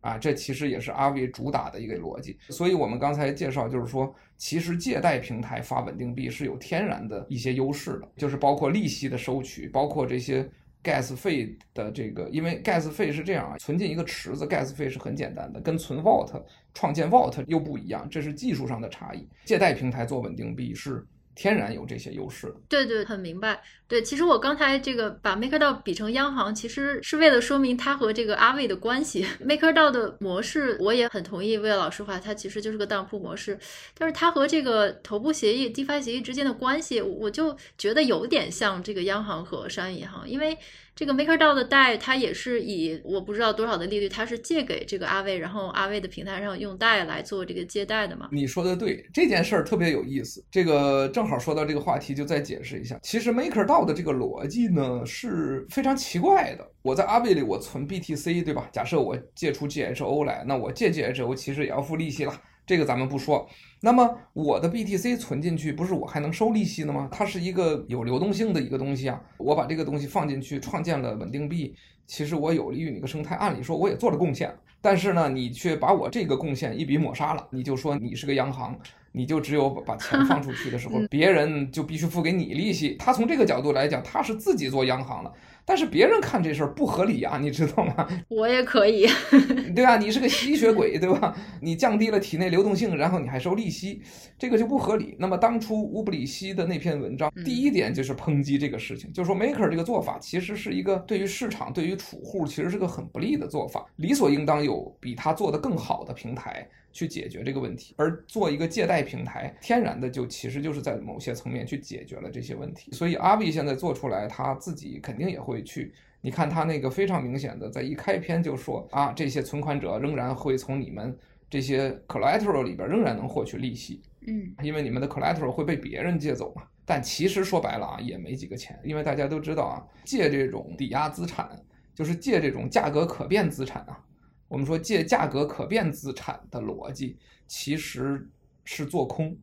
[0.00, 10.48] 啊，这其实也是 Aave 主打的一个逻辑，所以我们刚才介绍就是说，其实借贷平台发稳定币是有天然的一些优势的，就是包括利息的收取，包括这些
[10.84, 16.30] gas 费的这个，因为 gas 费是这样啊，存进一个池子，gas 费是很简单的，跟存 vault
[16.72, 19.28] 创建 vault 又不一样，这是技术上的差异。
[19.44, 21.04] 借贷平台做稳定币是
[21.38, 22.52] 天然有这些优势。
[22.68, 23.62] 对对，很明白。
[23.86, 29.24] 对，其实我刚才这个把 MakerDAO 比成央行，其实是为了说明它和这个阿卫的关系。
[29.46, 33.56] MakerDAO 的模式我也很同意魏老师话，它其实就是个当铺模式，
[33.96, 40.58] 但是它和这个头部协议、DeFi 协议之间的关系，我就觉得有点像这个央行和商业银行，因为。
[40.98, 48.28] 这个 MakerDAO 的贷，它也是以我不知道多少的利率，它是借给这个阿卫，然后阿卫的平台上用贷来做这个借贷的嘛？
[48.32, 50.44] 你说的对，这件事儿特别有意思。
[50.50, 52.98] 这个正好说到这个话题，就再解释一下。
[53.00, 56.68] 其实 MakerDAO 的这个逻辑呢是非常奇怪的。
[56.82, 58.68] 我在阿卫里我存 BTC，对吧？
[58.72, 62.34] 假设我借出 GHO 来，那我借 GHO 其实也要付利息了。
[62.68, 63.48] 这个咱们不说，
[63.80, 67.08] 那么我的 BTC 存进去，不是我还能收利息的吗？
[67.10, 69.18] 它是一个有流动性的一个东西啊。
[69.38, 71.74] 我把这个东西放进去，创建了稳定币，
[72.06, 74.54] 其实我有利于你个生态，按理说我也做了贡献。
[74.82, 78.78] 但是呢，你却把我这个贡献一笔抹杀了，你就说你是个央行，
[79.12, 82.96] 你就只有把钱 放出去的时候，别人就必须付给你利息。
[82.98, 85.32] 他从这个角度来讲，他是自己做央行了。
[85.68, 88.08] 但是别人看这事儿不合理啊，你知道吗？
[88.28, 89.06] 我也可以，
[89.76, 89.98] 对吧？
[89.98, 91.36] 你是个吸血鬼，对吧？
[91.60, 94.00] 你降低了体内流动性，然后你还收利息，
[94.38, 95.14] 这个就不合理。
[95.18, 106.66] 那么当初乌布里希的那篇文章，第一点就是抨击这个事情，就是说 Maker 这个做法其实是一个对于市场、对于储户其实是个很不利的做法，理所应当有比他做的更好的平台。
[106.92, 112.90] 去解决这个问题，而做一个借贷平台，天然的就其实就是在某些层面去解决了这些问题。
[112.92, 115.92] 所以阿币现在做出来，他自己肯定也会去。
[116.20, 121.16] 你看他那个非常明显的，在一开篇就说啊，这些存款者仍然会从你们
[121.48, 126.62] 这些 collateral 里边仍然能获取利息，嗯，因为你们的 collateral 会被别人借走嘛。
[126.84, 131.48] 但其实说白了啊，也没几个钱，因为大家都知道啊，借这种抵押资产，
[131.94, 134.04] 就是借这种价格可变资产啊。
[134.48, 138.26] 我们说借价格可变资产的逻辑其实
[138.64, 139.36] 是做空，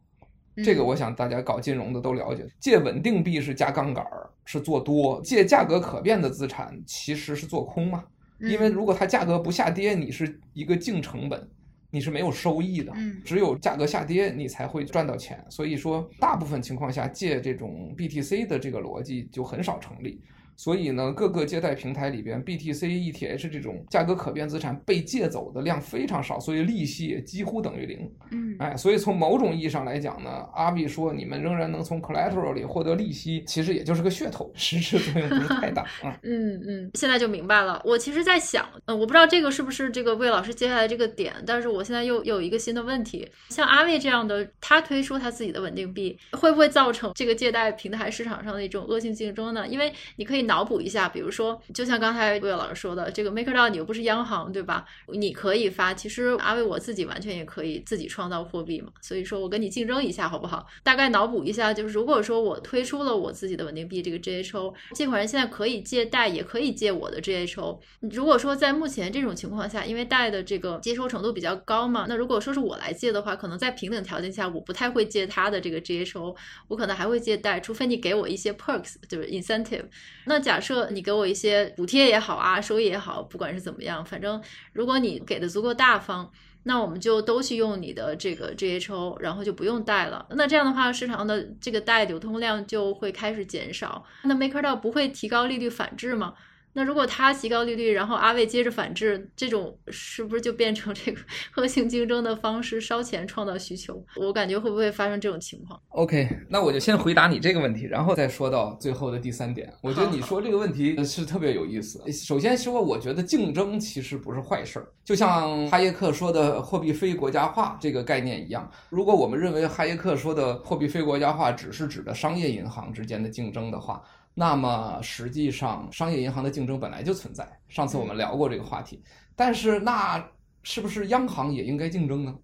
[0.64, 2.46] 这个我想大家搞金融的都了解。
[2.60, 8.04] 借稳定币是加杠杆儿是做多，借价格可变的资产其实是做空嘛。
[8.40, 11.50] 因为如果它价格不下跌，你是一个净成本，
[11.90, 12.92] 你是没有收益的。
[13.24, 15.44] 只有价格下跌，你才会赚到钱。
[15.50, 20.22] 所以说，大部分情况下借这种 BTC 的这个逻辑就很少成立。
[20.58, 28.10] 所以呢，各个借贷平台里边，BTC、ETH 这种价格可变资产被借走的量非常少，所以利息也几乎等于零。
[28.32, 36.18] 嗯，哎，所以从某种意义上来讲呢，阿币说你们仍然能从 collateral 里获得利息，其实也就是个噱头，实质作用不是太大 啊。
[36.24, 37.82] 嗯嗯，现在就明白了。
[37.84, 49.68] 我其实在想，嗯，我不知道这个是不是这个魏老师接下来这个点，但是我现在又有一个新的问题，像阿魏这样的，他推出他自己的稳定币，会不会造成这个借贷平台市场上的一种恶性竞争呢？
[49.68, 50.45] 因为你可以。
[50.46, 54.86] 脑补一下，比如说，就像刚才魏老师说的，这个 MakerDAO 你又不是央行，对吧？
[55.12, 58.90] 你可以发，其实阿伟我自己完全也可以自己创造货币嘛。
[59.02, 60.66] 所以说我跟你竞争一下，好不好？
[60.84, 67.80] 大概脑补一下，就是如果说我推出了我自己的稳定币这个 GHO，借款人现在可以借贷，也可以借我的 GHO。
[68.12, 76.36] 如果说在目前这种情况下，因为贷的这个接收程度比较高嘛，那如果说是我来借的话，可能在平等条件下，我不太会借他的这个 GHO，
[76.68, 79.86] 我可能还会借贷，除非你给我一些 perks，就是 incentive。
[80.26, 84.42] 那那假设你给我一些补贴也好啊，收益也好，不管是怎么样，反正
[84.74, 86.30] 如果你给的足够大方，
[86.64, 90.26] 那我们就都去用你的这个 GHO，然后就不用贷了。
[90.32, 94.04] 那这样的话，市场的这个贷流通量就会开始减少。
[94.24, 96.34] 那 MakerDAO 不会提高利率反制吗？
[96.78, 101.22] 那如果他提高利率，然后阿卫接着反制，这种是不是就变成这个
[101.56, 104.06] 恶性竞争的方式，烧钱创造需求？
[104.18, 109.72] 我感觉会不会发生这种情况？OK，那我就先回答你这个问题，然后再说到最后的第三点。
[109.82, 112.12] 我觉得你说这个问题是特别有意思。
[112.12, 118.70] 首先说，我觉得竞争其实不是坏事儿，就像哈耶克说的货币非国家化这个概念一样。
[118.90, 124.04] 如果我们认为哈耶克说的货币非国家化只是指的商业银行之间的竞争的话，
[124.38, 127.48] 那么实际上，商业银行的竞争本来就存在。
[127.70, 129.02] 上次我们聊过这个话题，
[129.34, 130.24] 但是那
[130.62, 132.36] 是不是央行也应该竞争呢？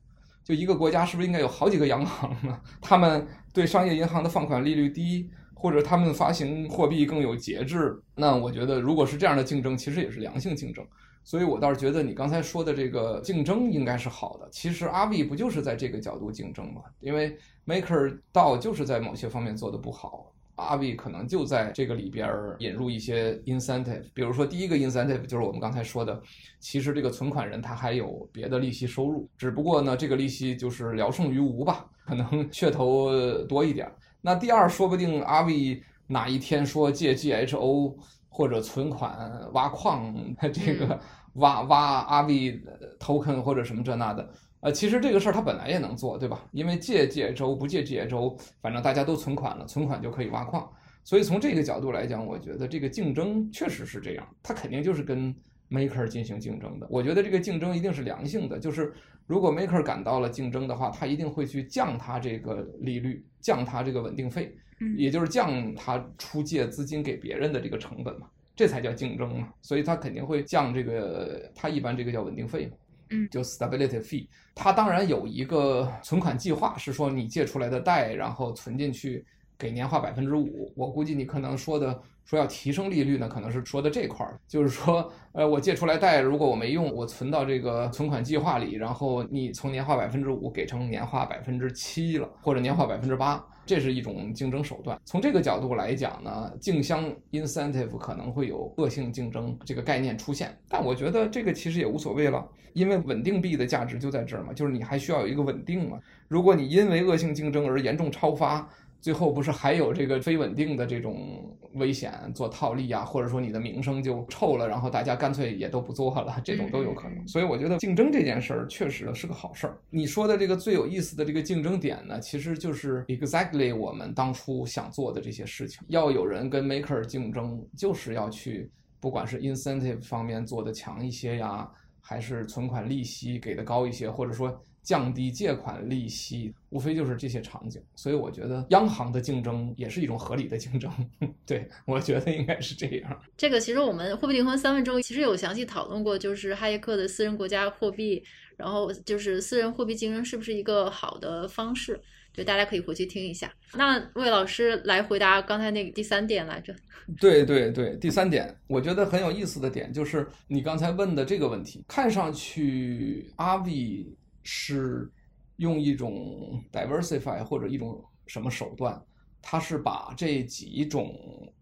[0.43, 2.59] 就一个国家是不是应该有好几个央行呢？
[2.81, 8.01] 他们对商业银行的放款利率低，或者他们发行货币更有节制？
[8.15, 10.85] 那我觉得，如果是这样的竞争，其实也是良性竞争。
[11.23, 14.49] 所以我倒是觉得你刚才说的这个竞争应该是好的。
[14.49, 16.81] 其实阿币不就是在这个角度竞争吗？
[17.01, 20.33] 因为 MakerDAO 就是在某些方面做的不好。
[20.61, 26.21] 阿币可能就在这个里边引入一些 incentive，比如说第一个 incentive 就是我们刚才说的，
[26.59, 33.09] 其实这个存款人他还有别的利息收入，只不过呢这个利息就是聊胜于无吧，可能噱头
[33.45, 33.91] 多一点。
[34.21, 37.95] 那第二，说不定阿币哪一天说借 GHO
[38.29, 39.17] 或者存款
[39.53, 40.13] 挖矿，
[40.53, 40.99] 这个
[41.33, 42.61] 挖挖阿币
[42.99, 44.29] token 或者什么这那的。
[44.61, 46.47] 呃，其实这个事儿他本来也能做，对吧？
[46.51, 50.71] 因为借 GHO 不借 GHO，反正大家都存款了，存款就可以挖矿。
[51.03, 55.35] 所以从这个角度来讲，我觉得这个竞争确实是这样，他肯定就是跟
[55.69, 56.85] Maker 进行竞争的。
[56.91, 58.93] 我觉得这个竞争一定是良性的，就是
[59.25, 64.55] 如果 Maker 感到了竞争的话，他一定会去降他这个利率，降他这个稳定费，
[64.95, 69.49] 也就是降他出借资金给别人的这个成本嘛，这才叫竞争嘛。
[69.63, 72.73] 所以他肯定会降这个，他一般这个叫稳定费嘛，
[73.11, 74.27] 嗯，就 stability fee。
[74.55, 79.23] 它当然有一个存款计划，是说你借出来的贷，然后存进去。
[79.61, 94.97] 给年化百分之五，我估计你可能说的说要提升利率呢，可能是说的这块儿，就是说，呃，我借出来贷，如果我没用，我存到这个存款计划里，然后你从年化百分之五给成年化百分之七了，或者年化百分之八，这是一种竞争手段。
[95.03, 105.99] 从这个角度来讲呢，竞相 incentive 可能会有恶性竞争这个概念出现，但我觉得这个其实也无所谓了，因为稳定币的价值就在这儿嘛，就是你还需要有一个稳定嘛，
[106.29, 108.69] 如果你因为恶性竞争而严重超发。
[109.01, 117.27] 最后不是还有这个非稳定的这种危险做套利啊，或者说你的名声就臭了，然后大家干脆也都不做了，这种都有可能。
[117.27, 119.75] 所以我觉得竞争这件事儿确实是个好事儿。
[119.89, 125.81] 你说的这个最有意思的这个竞争点呢，其实就是 exactly 我们当初想做的这些事情。
[125.87, 131.67] 要有人跟 maker 竞争，就是要去不管是 incentive 方面做的强一些呀，
[131.99, 134.55] 还是存款利息给的高一些，或者说。
[134.83, 140.91] 降低借款利息，无非就是这些场景，所以我觉得央行的竞争也是一种合理的竞争。
[141.45, 143.21] 对，我觉得应该是这样。
[143.37, 148.23] 这个其实我们货币灵魂三分钟其实有详细讨论过，就是哈耶克的私人国家货币，
[148.57, 152.01] 然后就是私人货币竞争是不是一个好的方式？
[152.33, 153.53] 对，大家可以回去听一下。
[153.73, 156.73] 那魏老师来回答刚才那个第三点来着。
[157.19, 164.07] 对对对，第三点，我觉得很有意思的点就是你刚才问的这个问题，看上去阿 V。
[164.43, 165.11] 是
[165.57, 169.01] 用一种 diversify 或者一种什么手段，
[169.41, 171.13] 它是把这几种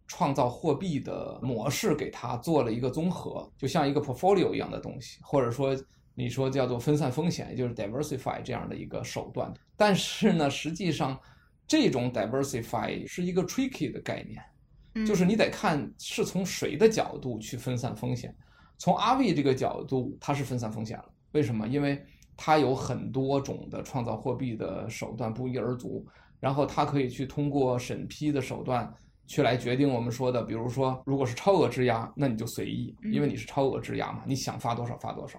[0.07, 5.77] 创造货币的模式给它做了一个综合，就像一个 portfolio 一样的东西，或者说
[6.15, 9.53] 你说叫做分散风险，也就是 diversify 这样的一个手段。
[9.77, 11.19] 但是呢，实际上
[11.67, 18.35] 这种 diversify 是一个 tricky 的概念，就是你得看是从谁的角度去分散风险。
[18.77, 21.05] 从阿 V 这个角度，它是分散风险了。
[21.33, 21.67] 为什么？
[21.67, 22.03] 因为
[22.41, 26.05] 它有很多种的创造货币的手段不一而足，
[26.39, 28.89] 然后它可以去通过审批的手段
[29.27, 35.37] 去来决定我们说的，比如说，如果是超额质押，那你就随意，因为你是超额质押嘛，你想发多少发多少。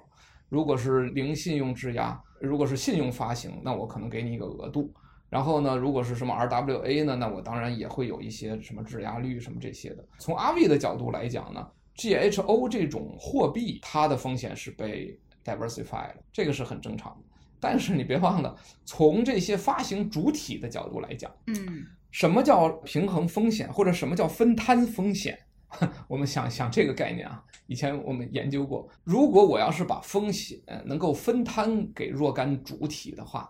[0.51, 4.93] 如果是零信用质押，如果是信用发行，那我可能给你一个额度。
[5.31, 10.05] 然后呢，如果是什么 RWA 呢，那我当然也会有一些什么质押率什么这些的。
[10.19, 25.39] 从阿 V 的角度来讲呢，GHO 这种货币它的风险是被 diversify 了，这个是很正常的，但是你别忘了，从这些发行主体的角度来讲，嗯，什么叫平衡风险，或者什么叫分摊风险？
[26.09, 33.49] 我们想想这个概念啊，以前我们研究过，如果我要是把风险能够分摊给若干主体的话，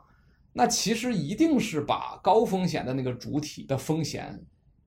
[0.53, 4.39] 那其实一定是把高风险的那个主体的风险。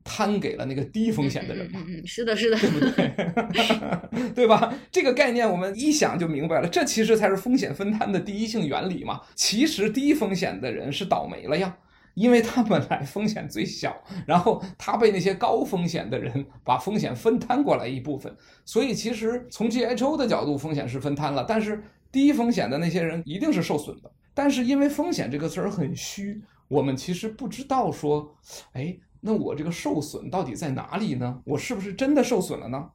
[0.04, 1.82] 摊给了那个低风险的人嘛？
[1.88, 4.30] 嗯，是的，是的，对不对？
[4.36, 4.74] 对吧？
[4.92, 9.22] 这个概念我们一想就明白了，这其实才是风险分摊的第一性原理嘛。
[9.34, 11.78] 其实低风险的人是倒霉了呀，
[12.16, 13.96] 因为他本来风险最小，
[14.28, 18.36] 然后他被那些高风险的人把风险分摊过来一部分，
[18.66, 21.82] 所以其实从 GHO 的角度，风险是分摊了，但是
[22.12, 24.12] 低风险的那些人一定是受损的。
[24.34, 28.36] 但是因为风险这个词儿很虚，我们其实不知道说，
[28.74, 28.98] 哎。
[29.26, 31.42] 那我这个受损到底在哪里呢？
[31.46, 32.90] 我是不是真的受损了呢？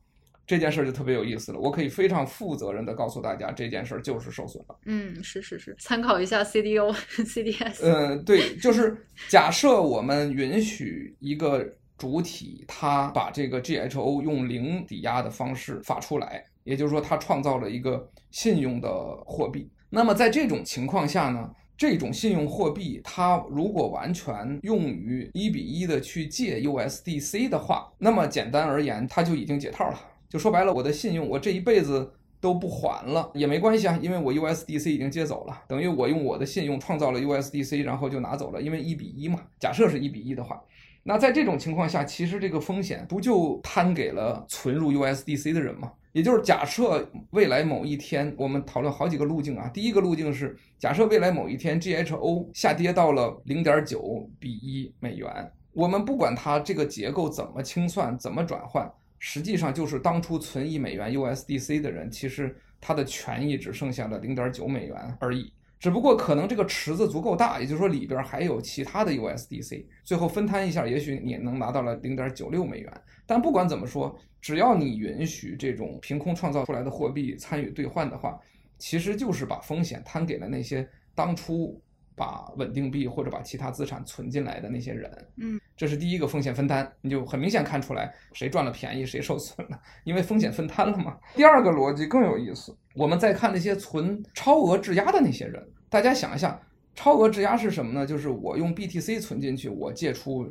[0.47, 1.59] 这件事儿就特别有意思了。
[1.59, 4.77] 我可以非常负责任地告诉大家，这件事儿就是受损了。
[4.85, 6.93] 嗯，是是是，参考一下 CDO、
[7.25, 7.81] CDS。
[7.83, 11.67] 嗯，对，就是假设我们允许一个
[11.97, 18.89] 主体，他把这个 GHO 用零抵押的方式发出来，也就是说，他创造了一个信用的
[19.25, 19.71] 货币。
[19.91, 21.51] 那么在这种情况下呢？
[21.79, 29.97] 这种信用货币，它如果完全用于一比一的去借 USDC 的话，那么简单而言，它就已经解套了。
[30.29, 39.41] 就说白了，我的信用我这一辈子都不还了也没关系啊，因为我 USDC 已经借走了，等于我用我的信用创造了 USDC，然后就拿走了，因为一比一嘛。
[39.61, 40.61] 假设是一比一的话，
[41.05, 45.93] 那在这种情况下，其实这个风险不就摊给了存入 USDC 的人吗？
[46.19, 49.71] 也就是假设未来某一天，我们讨论好几个路径啊。
[49.73, 58.91] 第一个路径是假设未来某一天 GHO 下跌到了零点九比一美元，我们不管它这个结构怎么清算、怎么转换，
[59.21, 65.53] 实际上就是当初存一美元 USDC 的人，其实他的权益只剩下了零点九美元而已。
[65.79, 72.93] 只不过可能这个池子足够大，也就是说里边还有其他的 USDC，最后分摊一下，也许你能拿到了零点九六美元。
[73.29, 78.41] 但不管怎么说，只要你允许这种凭空创造出来的货币参与兑换的话，
[78.79, 81.79] 其实就是把风险摊给了那些当初
[82.17, 85.13] 把稳定币或者把其他资产存进来的那些人。
[85.37, 91.19] 嗯，这是第一个风险分摊，你就很明显看出来谁赚了便宜，谁受损了，因为风险分摊了嘛。
[91.35, 92.75] 第二个逻辑更有意思。
[92.95, 96.61] 我们再看那些存超额质押的那些人，大家想一下，
[96.95, 98.07] 超额质押是什么呢？
[98.07, 100.49] 就是我用 BTC 存进去，我借出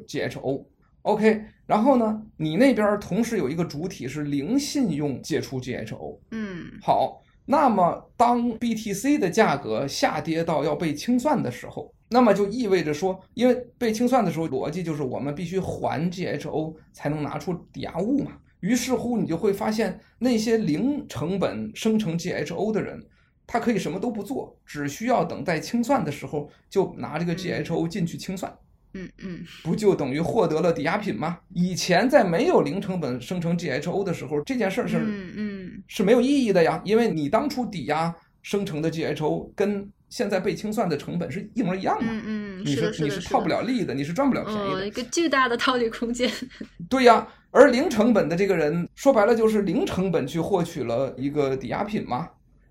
[1.04, 18.32] GHO，OK，然后呢，你那边同时有一个主体是零信用借出 GHO，嗯，好，那么当 BTC 的价格下跌到要被清算的时候，那么就意味着说，因为被清算的时候逻辑就是我们必须还 GHO 才能拿出抵押物嘛。
[18.60, 23.00] 于是乎，你就会发现那些零成本生成 GHO 的人，
[23.46, 28.52] 他可以什么都不做，只需要等待清算的时候就拿这个 GHO 进去清算。
[28.52, 28.58] 嗯
[28.94, 31.40] 嗯嗯，不就等于获得了抵押品吗？
[31.54, 42.06] 以前在没有零成本生成 GHO 的时候，这件事儿是嗯嗯是没有意义的呀，因为你当初抵押生成的 GHO 跟现在被清算的成本是一模一样的。
[42.08, 44.76] 嗯嗯，你是你是套不了利的，你是赚不了便宜的。
[44.76, 46.32] 哦，一个巨大的套利空间。
[46.90, 47.28] 对呀。
[47.50, 52.28] 而零成本的这个人说白了就是零成本去获取了一个抵押品嘛。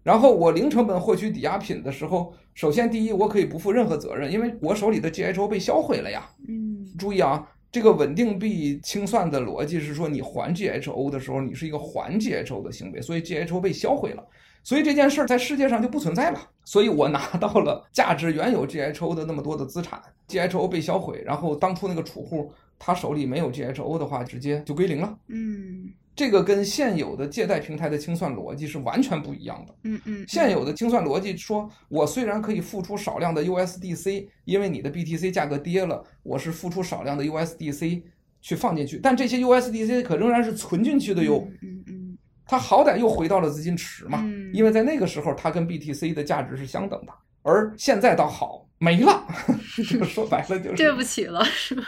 [0.06, 6.30] 然后我零成本获取抵押品的时候，首先第一我可以不负任何责任，因为我手里的 GHO 被销毁了呀。
[6.46, 14.24] 嗯，注意啊，这个稳定币清算的逻辑是说，你还 GHO 的时候，你是一个还 GHO 的行为，所以 GHO 被销毁了，
[14.62, 16.40] 所以这件事儿在世界上就不存在了。
[16.64, 22.52] 所以我拿到了价值原有 GHO 的那么多的资产，GHO 被销毁，然后当初那个储户。
[22.78, 25.18] 他手里没有 GHO 的话，直接就归零了。
[25.28, 29.74] 嗯，这个跟现有的借贷平台的清算逻辑是完全不一样的。
[29.84, 38.02] 嗯嗯，现有的清算逻辑说，我虽然可以付出少量的 USDC，因为你的 BTC 价格跌了，我是付出少量的 USDC
[38.40, 41.46] 去放进去，但这些 USDC 可仍然是存进去的哟。
[41.60, 47.12] 嗯嗯，它好歹又回到了资金池嘛，嗯，因为在那个时候它跟 BTC 的价值是相等的，
[47.42, 48.62] 而现在倒好。
[48.78, 49.26] 没了，
[49.88, 51.82] 这个说白了就是对不起了，是吧？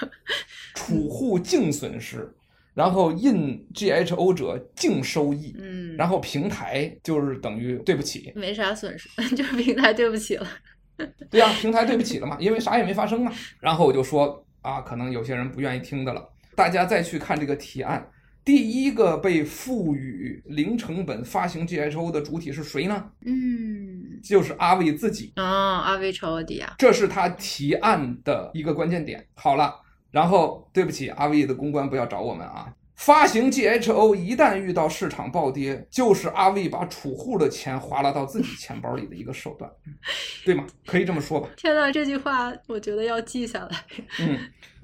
[0.75, 2.35] 储户净损失，
[2.75, 10.47] 然后印 GHO 者净收益，嗯，然后平台就是等于对不起，没啥损失， 就是平台对不起了。
[11.31, 13.33] 对呀、啊，平台对不起了嘛，因为啥也没发生嘛。
[13.61, 18.09] 然后我就说啊，可能有些人不愿意听的了，大家再去看这个提案，
[18.45, 23.11] 第一个被赋予零成本发行 GHO 的主体是谁呢？
[23.25, 23.87] 嗯。
[24.21, 29.25] 就是阿威自己啊、哦，阿威超迪亚，这是他提案的一个关键点。
[29.35, 29.73] 好了，
[30.11, 32.73] 然后对不起，阿威的公关不要找我们啊。
[32.97, 39.71] 发行 GHO 一旦遇到市场暴跌，就是阿威把储户的钱划拉到自己钱包里的一个手段，
[40.45, 40.67] 对吗？
[40.85, 41.49] 可以这么说吧？
[41.57, 43.85] 天呐，这句话我觉得要记下来。
[44.19, 44.37] 嗯，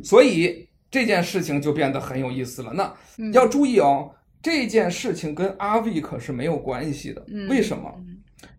[0.04, 2.72] 所以这件事情就变得很有意思了。
[2.72, 2.94] 那
[3.32, 7.24] 要注意哦，嗯、这件事情跟阿威可是没有关系的。
[7.26, 7.92] 嗯、为什么？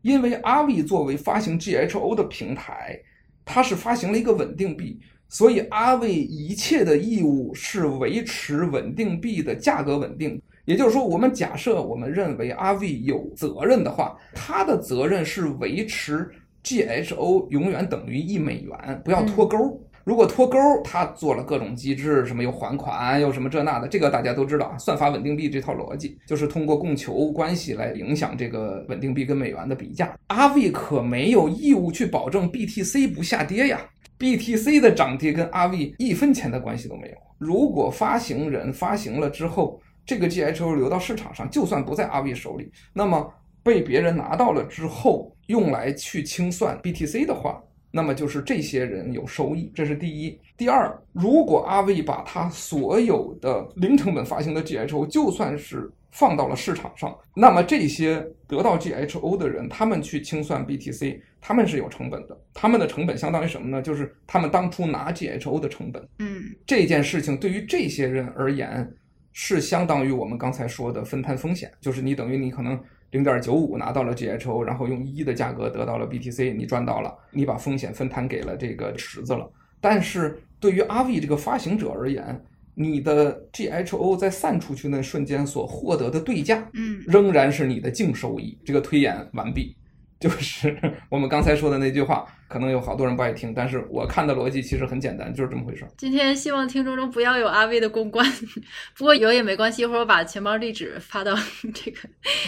[0.01, 2.99] 因为阿威作为发行 GHO 的平台，
[3.45, 4.99] 它是发行了一个稳定币，
[5.29, 10.41] 所以阿威一切的义务是维持稳定币的价格稳定。
[10.65, 16.29] 也就是说，我们假设我们认为阿 V 有责任的话，他的责任是维持
[16.63, 19.57] GHO 永远等于一美元，不要脱钩。
[19.57, 24.77] 嗯如果脱钩，他做了各种机制，什么又还款，又什么这那的，这个大家都知道啊。
[24.77, 30.15] 算法稳定币这套逻辑，就是通过供求关系来影响这个稳定币跟美元的比价。
[30.27, 33.81] 阿 V 可没有义务去保证 BTC 不下跌呀
[34.19, 37.15] ，BTC 的涨跌跟阿威一分钱的关系都没有。
[37.37, 47.61] 如果发行人发行了之后，这个 GHO 流到市场上，就算不在阿威手里，那么被别人拿到了之后，用来去清算 BTC 的话。
[47.91, 50.37] 那么就是这些人有收益，这是第一。
[50.57, 62.35] 第二，如果阿威把他所有的零成本发行的 GHO，就算是放到了市场上，那么这些得到 GHO 的人，他们去清算 BTC，他们是有成本的。
[62.55, 63.79] 他们的成本相当于什么呢？
[63.79, 66.01] 就是他们当初拿 GHO 的成本。
[66.17, 68.91] 嗯，这件事情对于这些人而言，
[69.31, 72.79] 是相当于我们刚才说的分摊风险，就是你等于你可能。
[73.11, 79.49] 零点九五拿到了 GHO，然后用一的价格得到了 BTC，你赚到了，你把风险分摊给了这个池子了。
[79.79, 82.43] 但是对于阿 V 这个发行者而言，
[82.73, 88.57] 你的 GHO 在散出去那瞬间所获得的对价，嗯，仍然是你的净收益。
[88.65, 89.77] 这个推演完毕，
[90.19, 90.75] 就是
[91.09, 95.85] 我们刚才说的那句话，可能有好多人不爱听，但是我看的逻辑其实很简单，就是这么回事。
[95.97, 98.25] 今天希望听众中不要有阿威的公关，
[98.97, 101.35] 不过有也没关系，一会儿我把钱包地址发到
[101.73, 101.99] 这个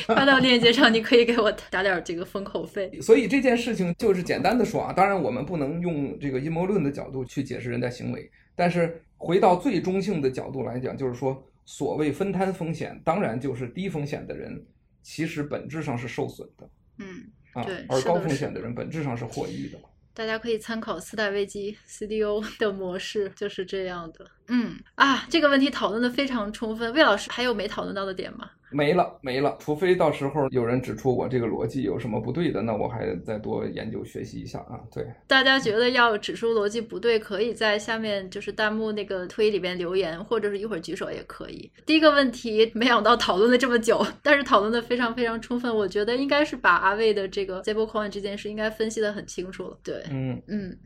[0.05, 2.89] 发到链接上，你可以给我打点这个封口费。
[3.01, 14.65] 所以这件事情就是简单的说啊，当然我们不能用这个阴谋论的角度去解释人的行为，但是回到最中性的角度来讲，就是说所谓分摊风险，当然就是低风险的人
[15.03, 16.69] 其实本质上是受损的。
[16.99, 17.25] 嗯。
[17.63, 19.77] 对，而高风险的人本质上是获益的。
[20.13, 24.25] 大家可以参考次贷危机 CDO 的模式，就是这样的。
[24.47, 26.91] 嗯啊，这个问题讨论的非常充分。
[26.93, 28.49] 魏老师还有没讨论到的点吗？
[28.69, 29.55] 没了，没了。
[29.59, 34.79] 除非到时候有人指出我这个逻辑有什么不对的，那我还再多研究学习一下啊。
[34.93, 41.71] 对，大家觉得要指出逻辑不对，可以在下面就是弹幕那个推里边留言，或者是一会儿举手也可以。
[41.85, 45.73] 第一个问题，没想到讨论了这么久，但是讨论的非常非常充分。
[45.73, 49.77] 我觉得应该是把阿魏的这个 stablecoin 这件事应该分析的很清楚了。
[49.83, 50.77] 对，嗯嗯。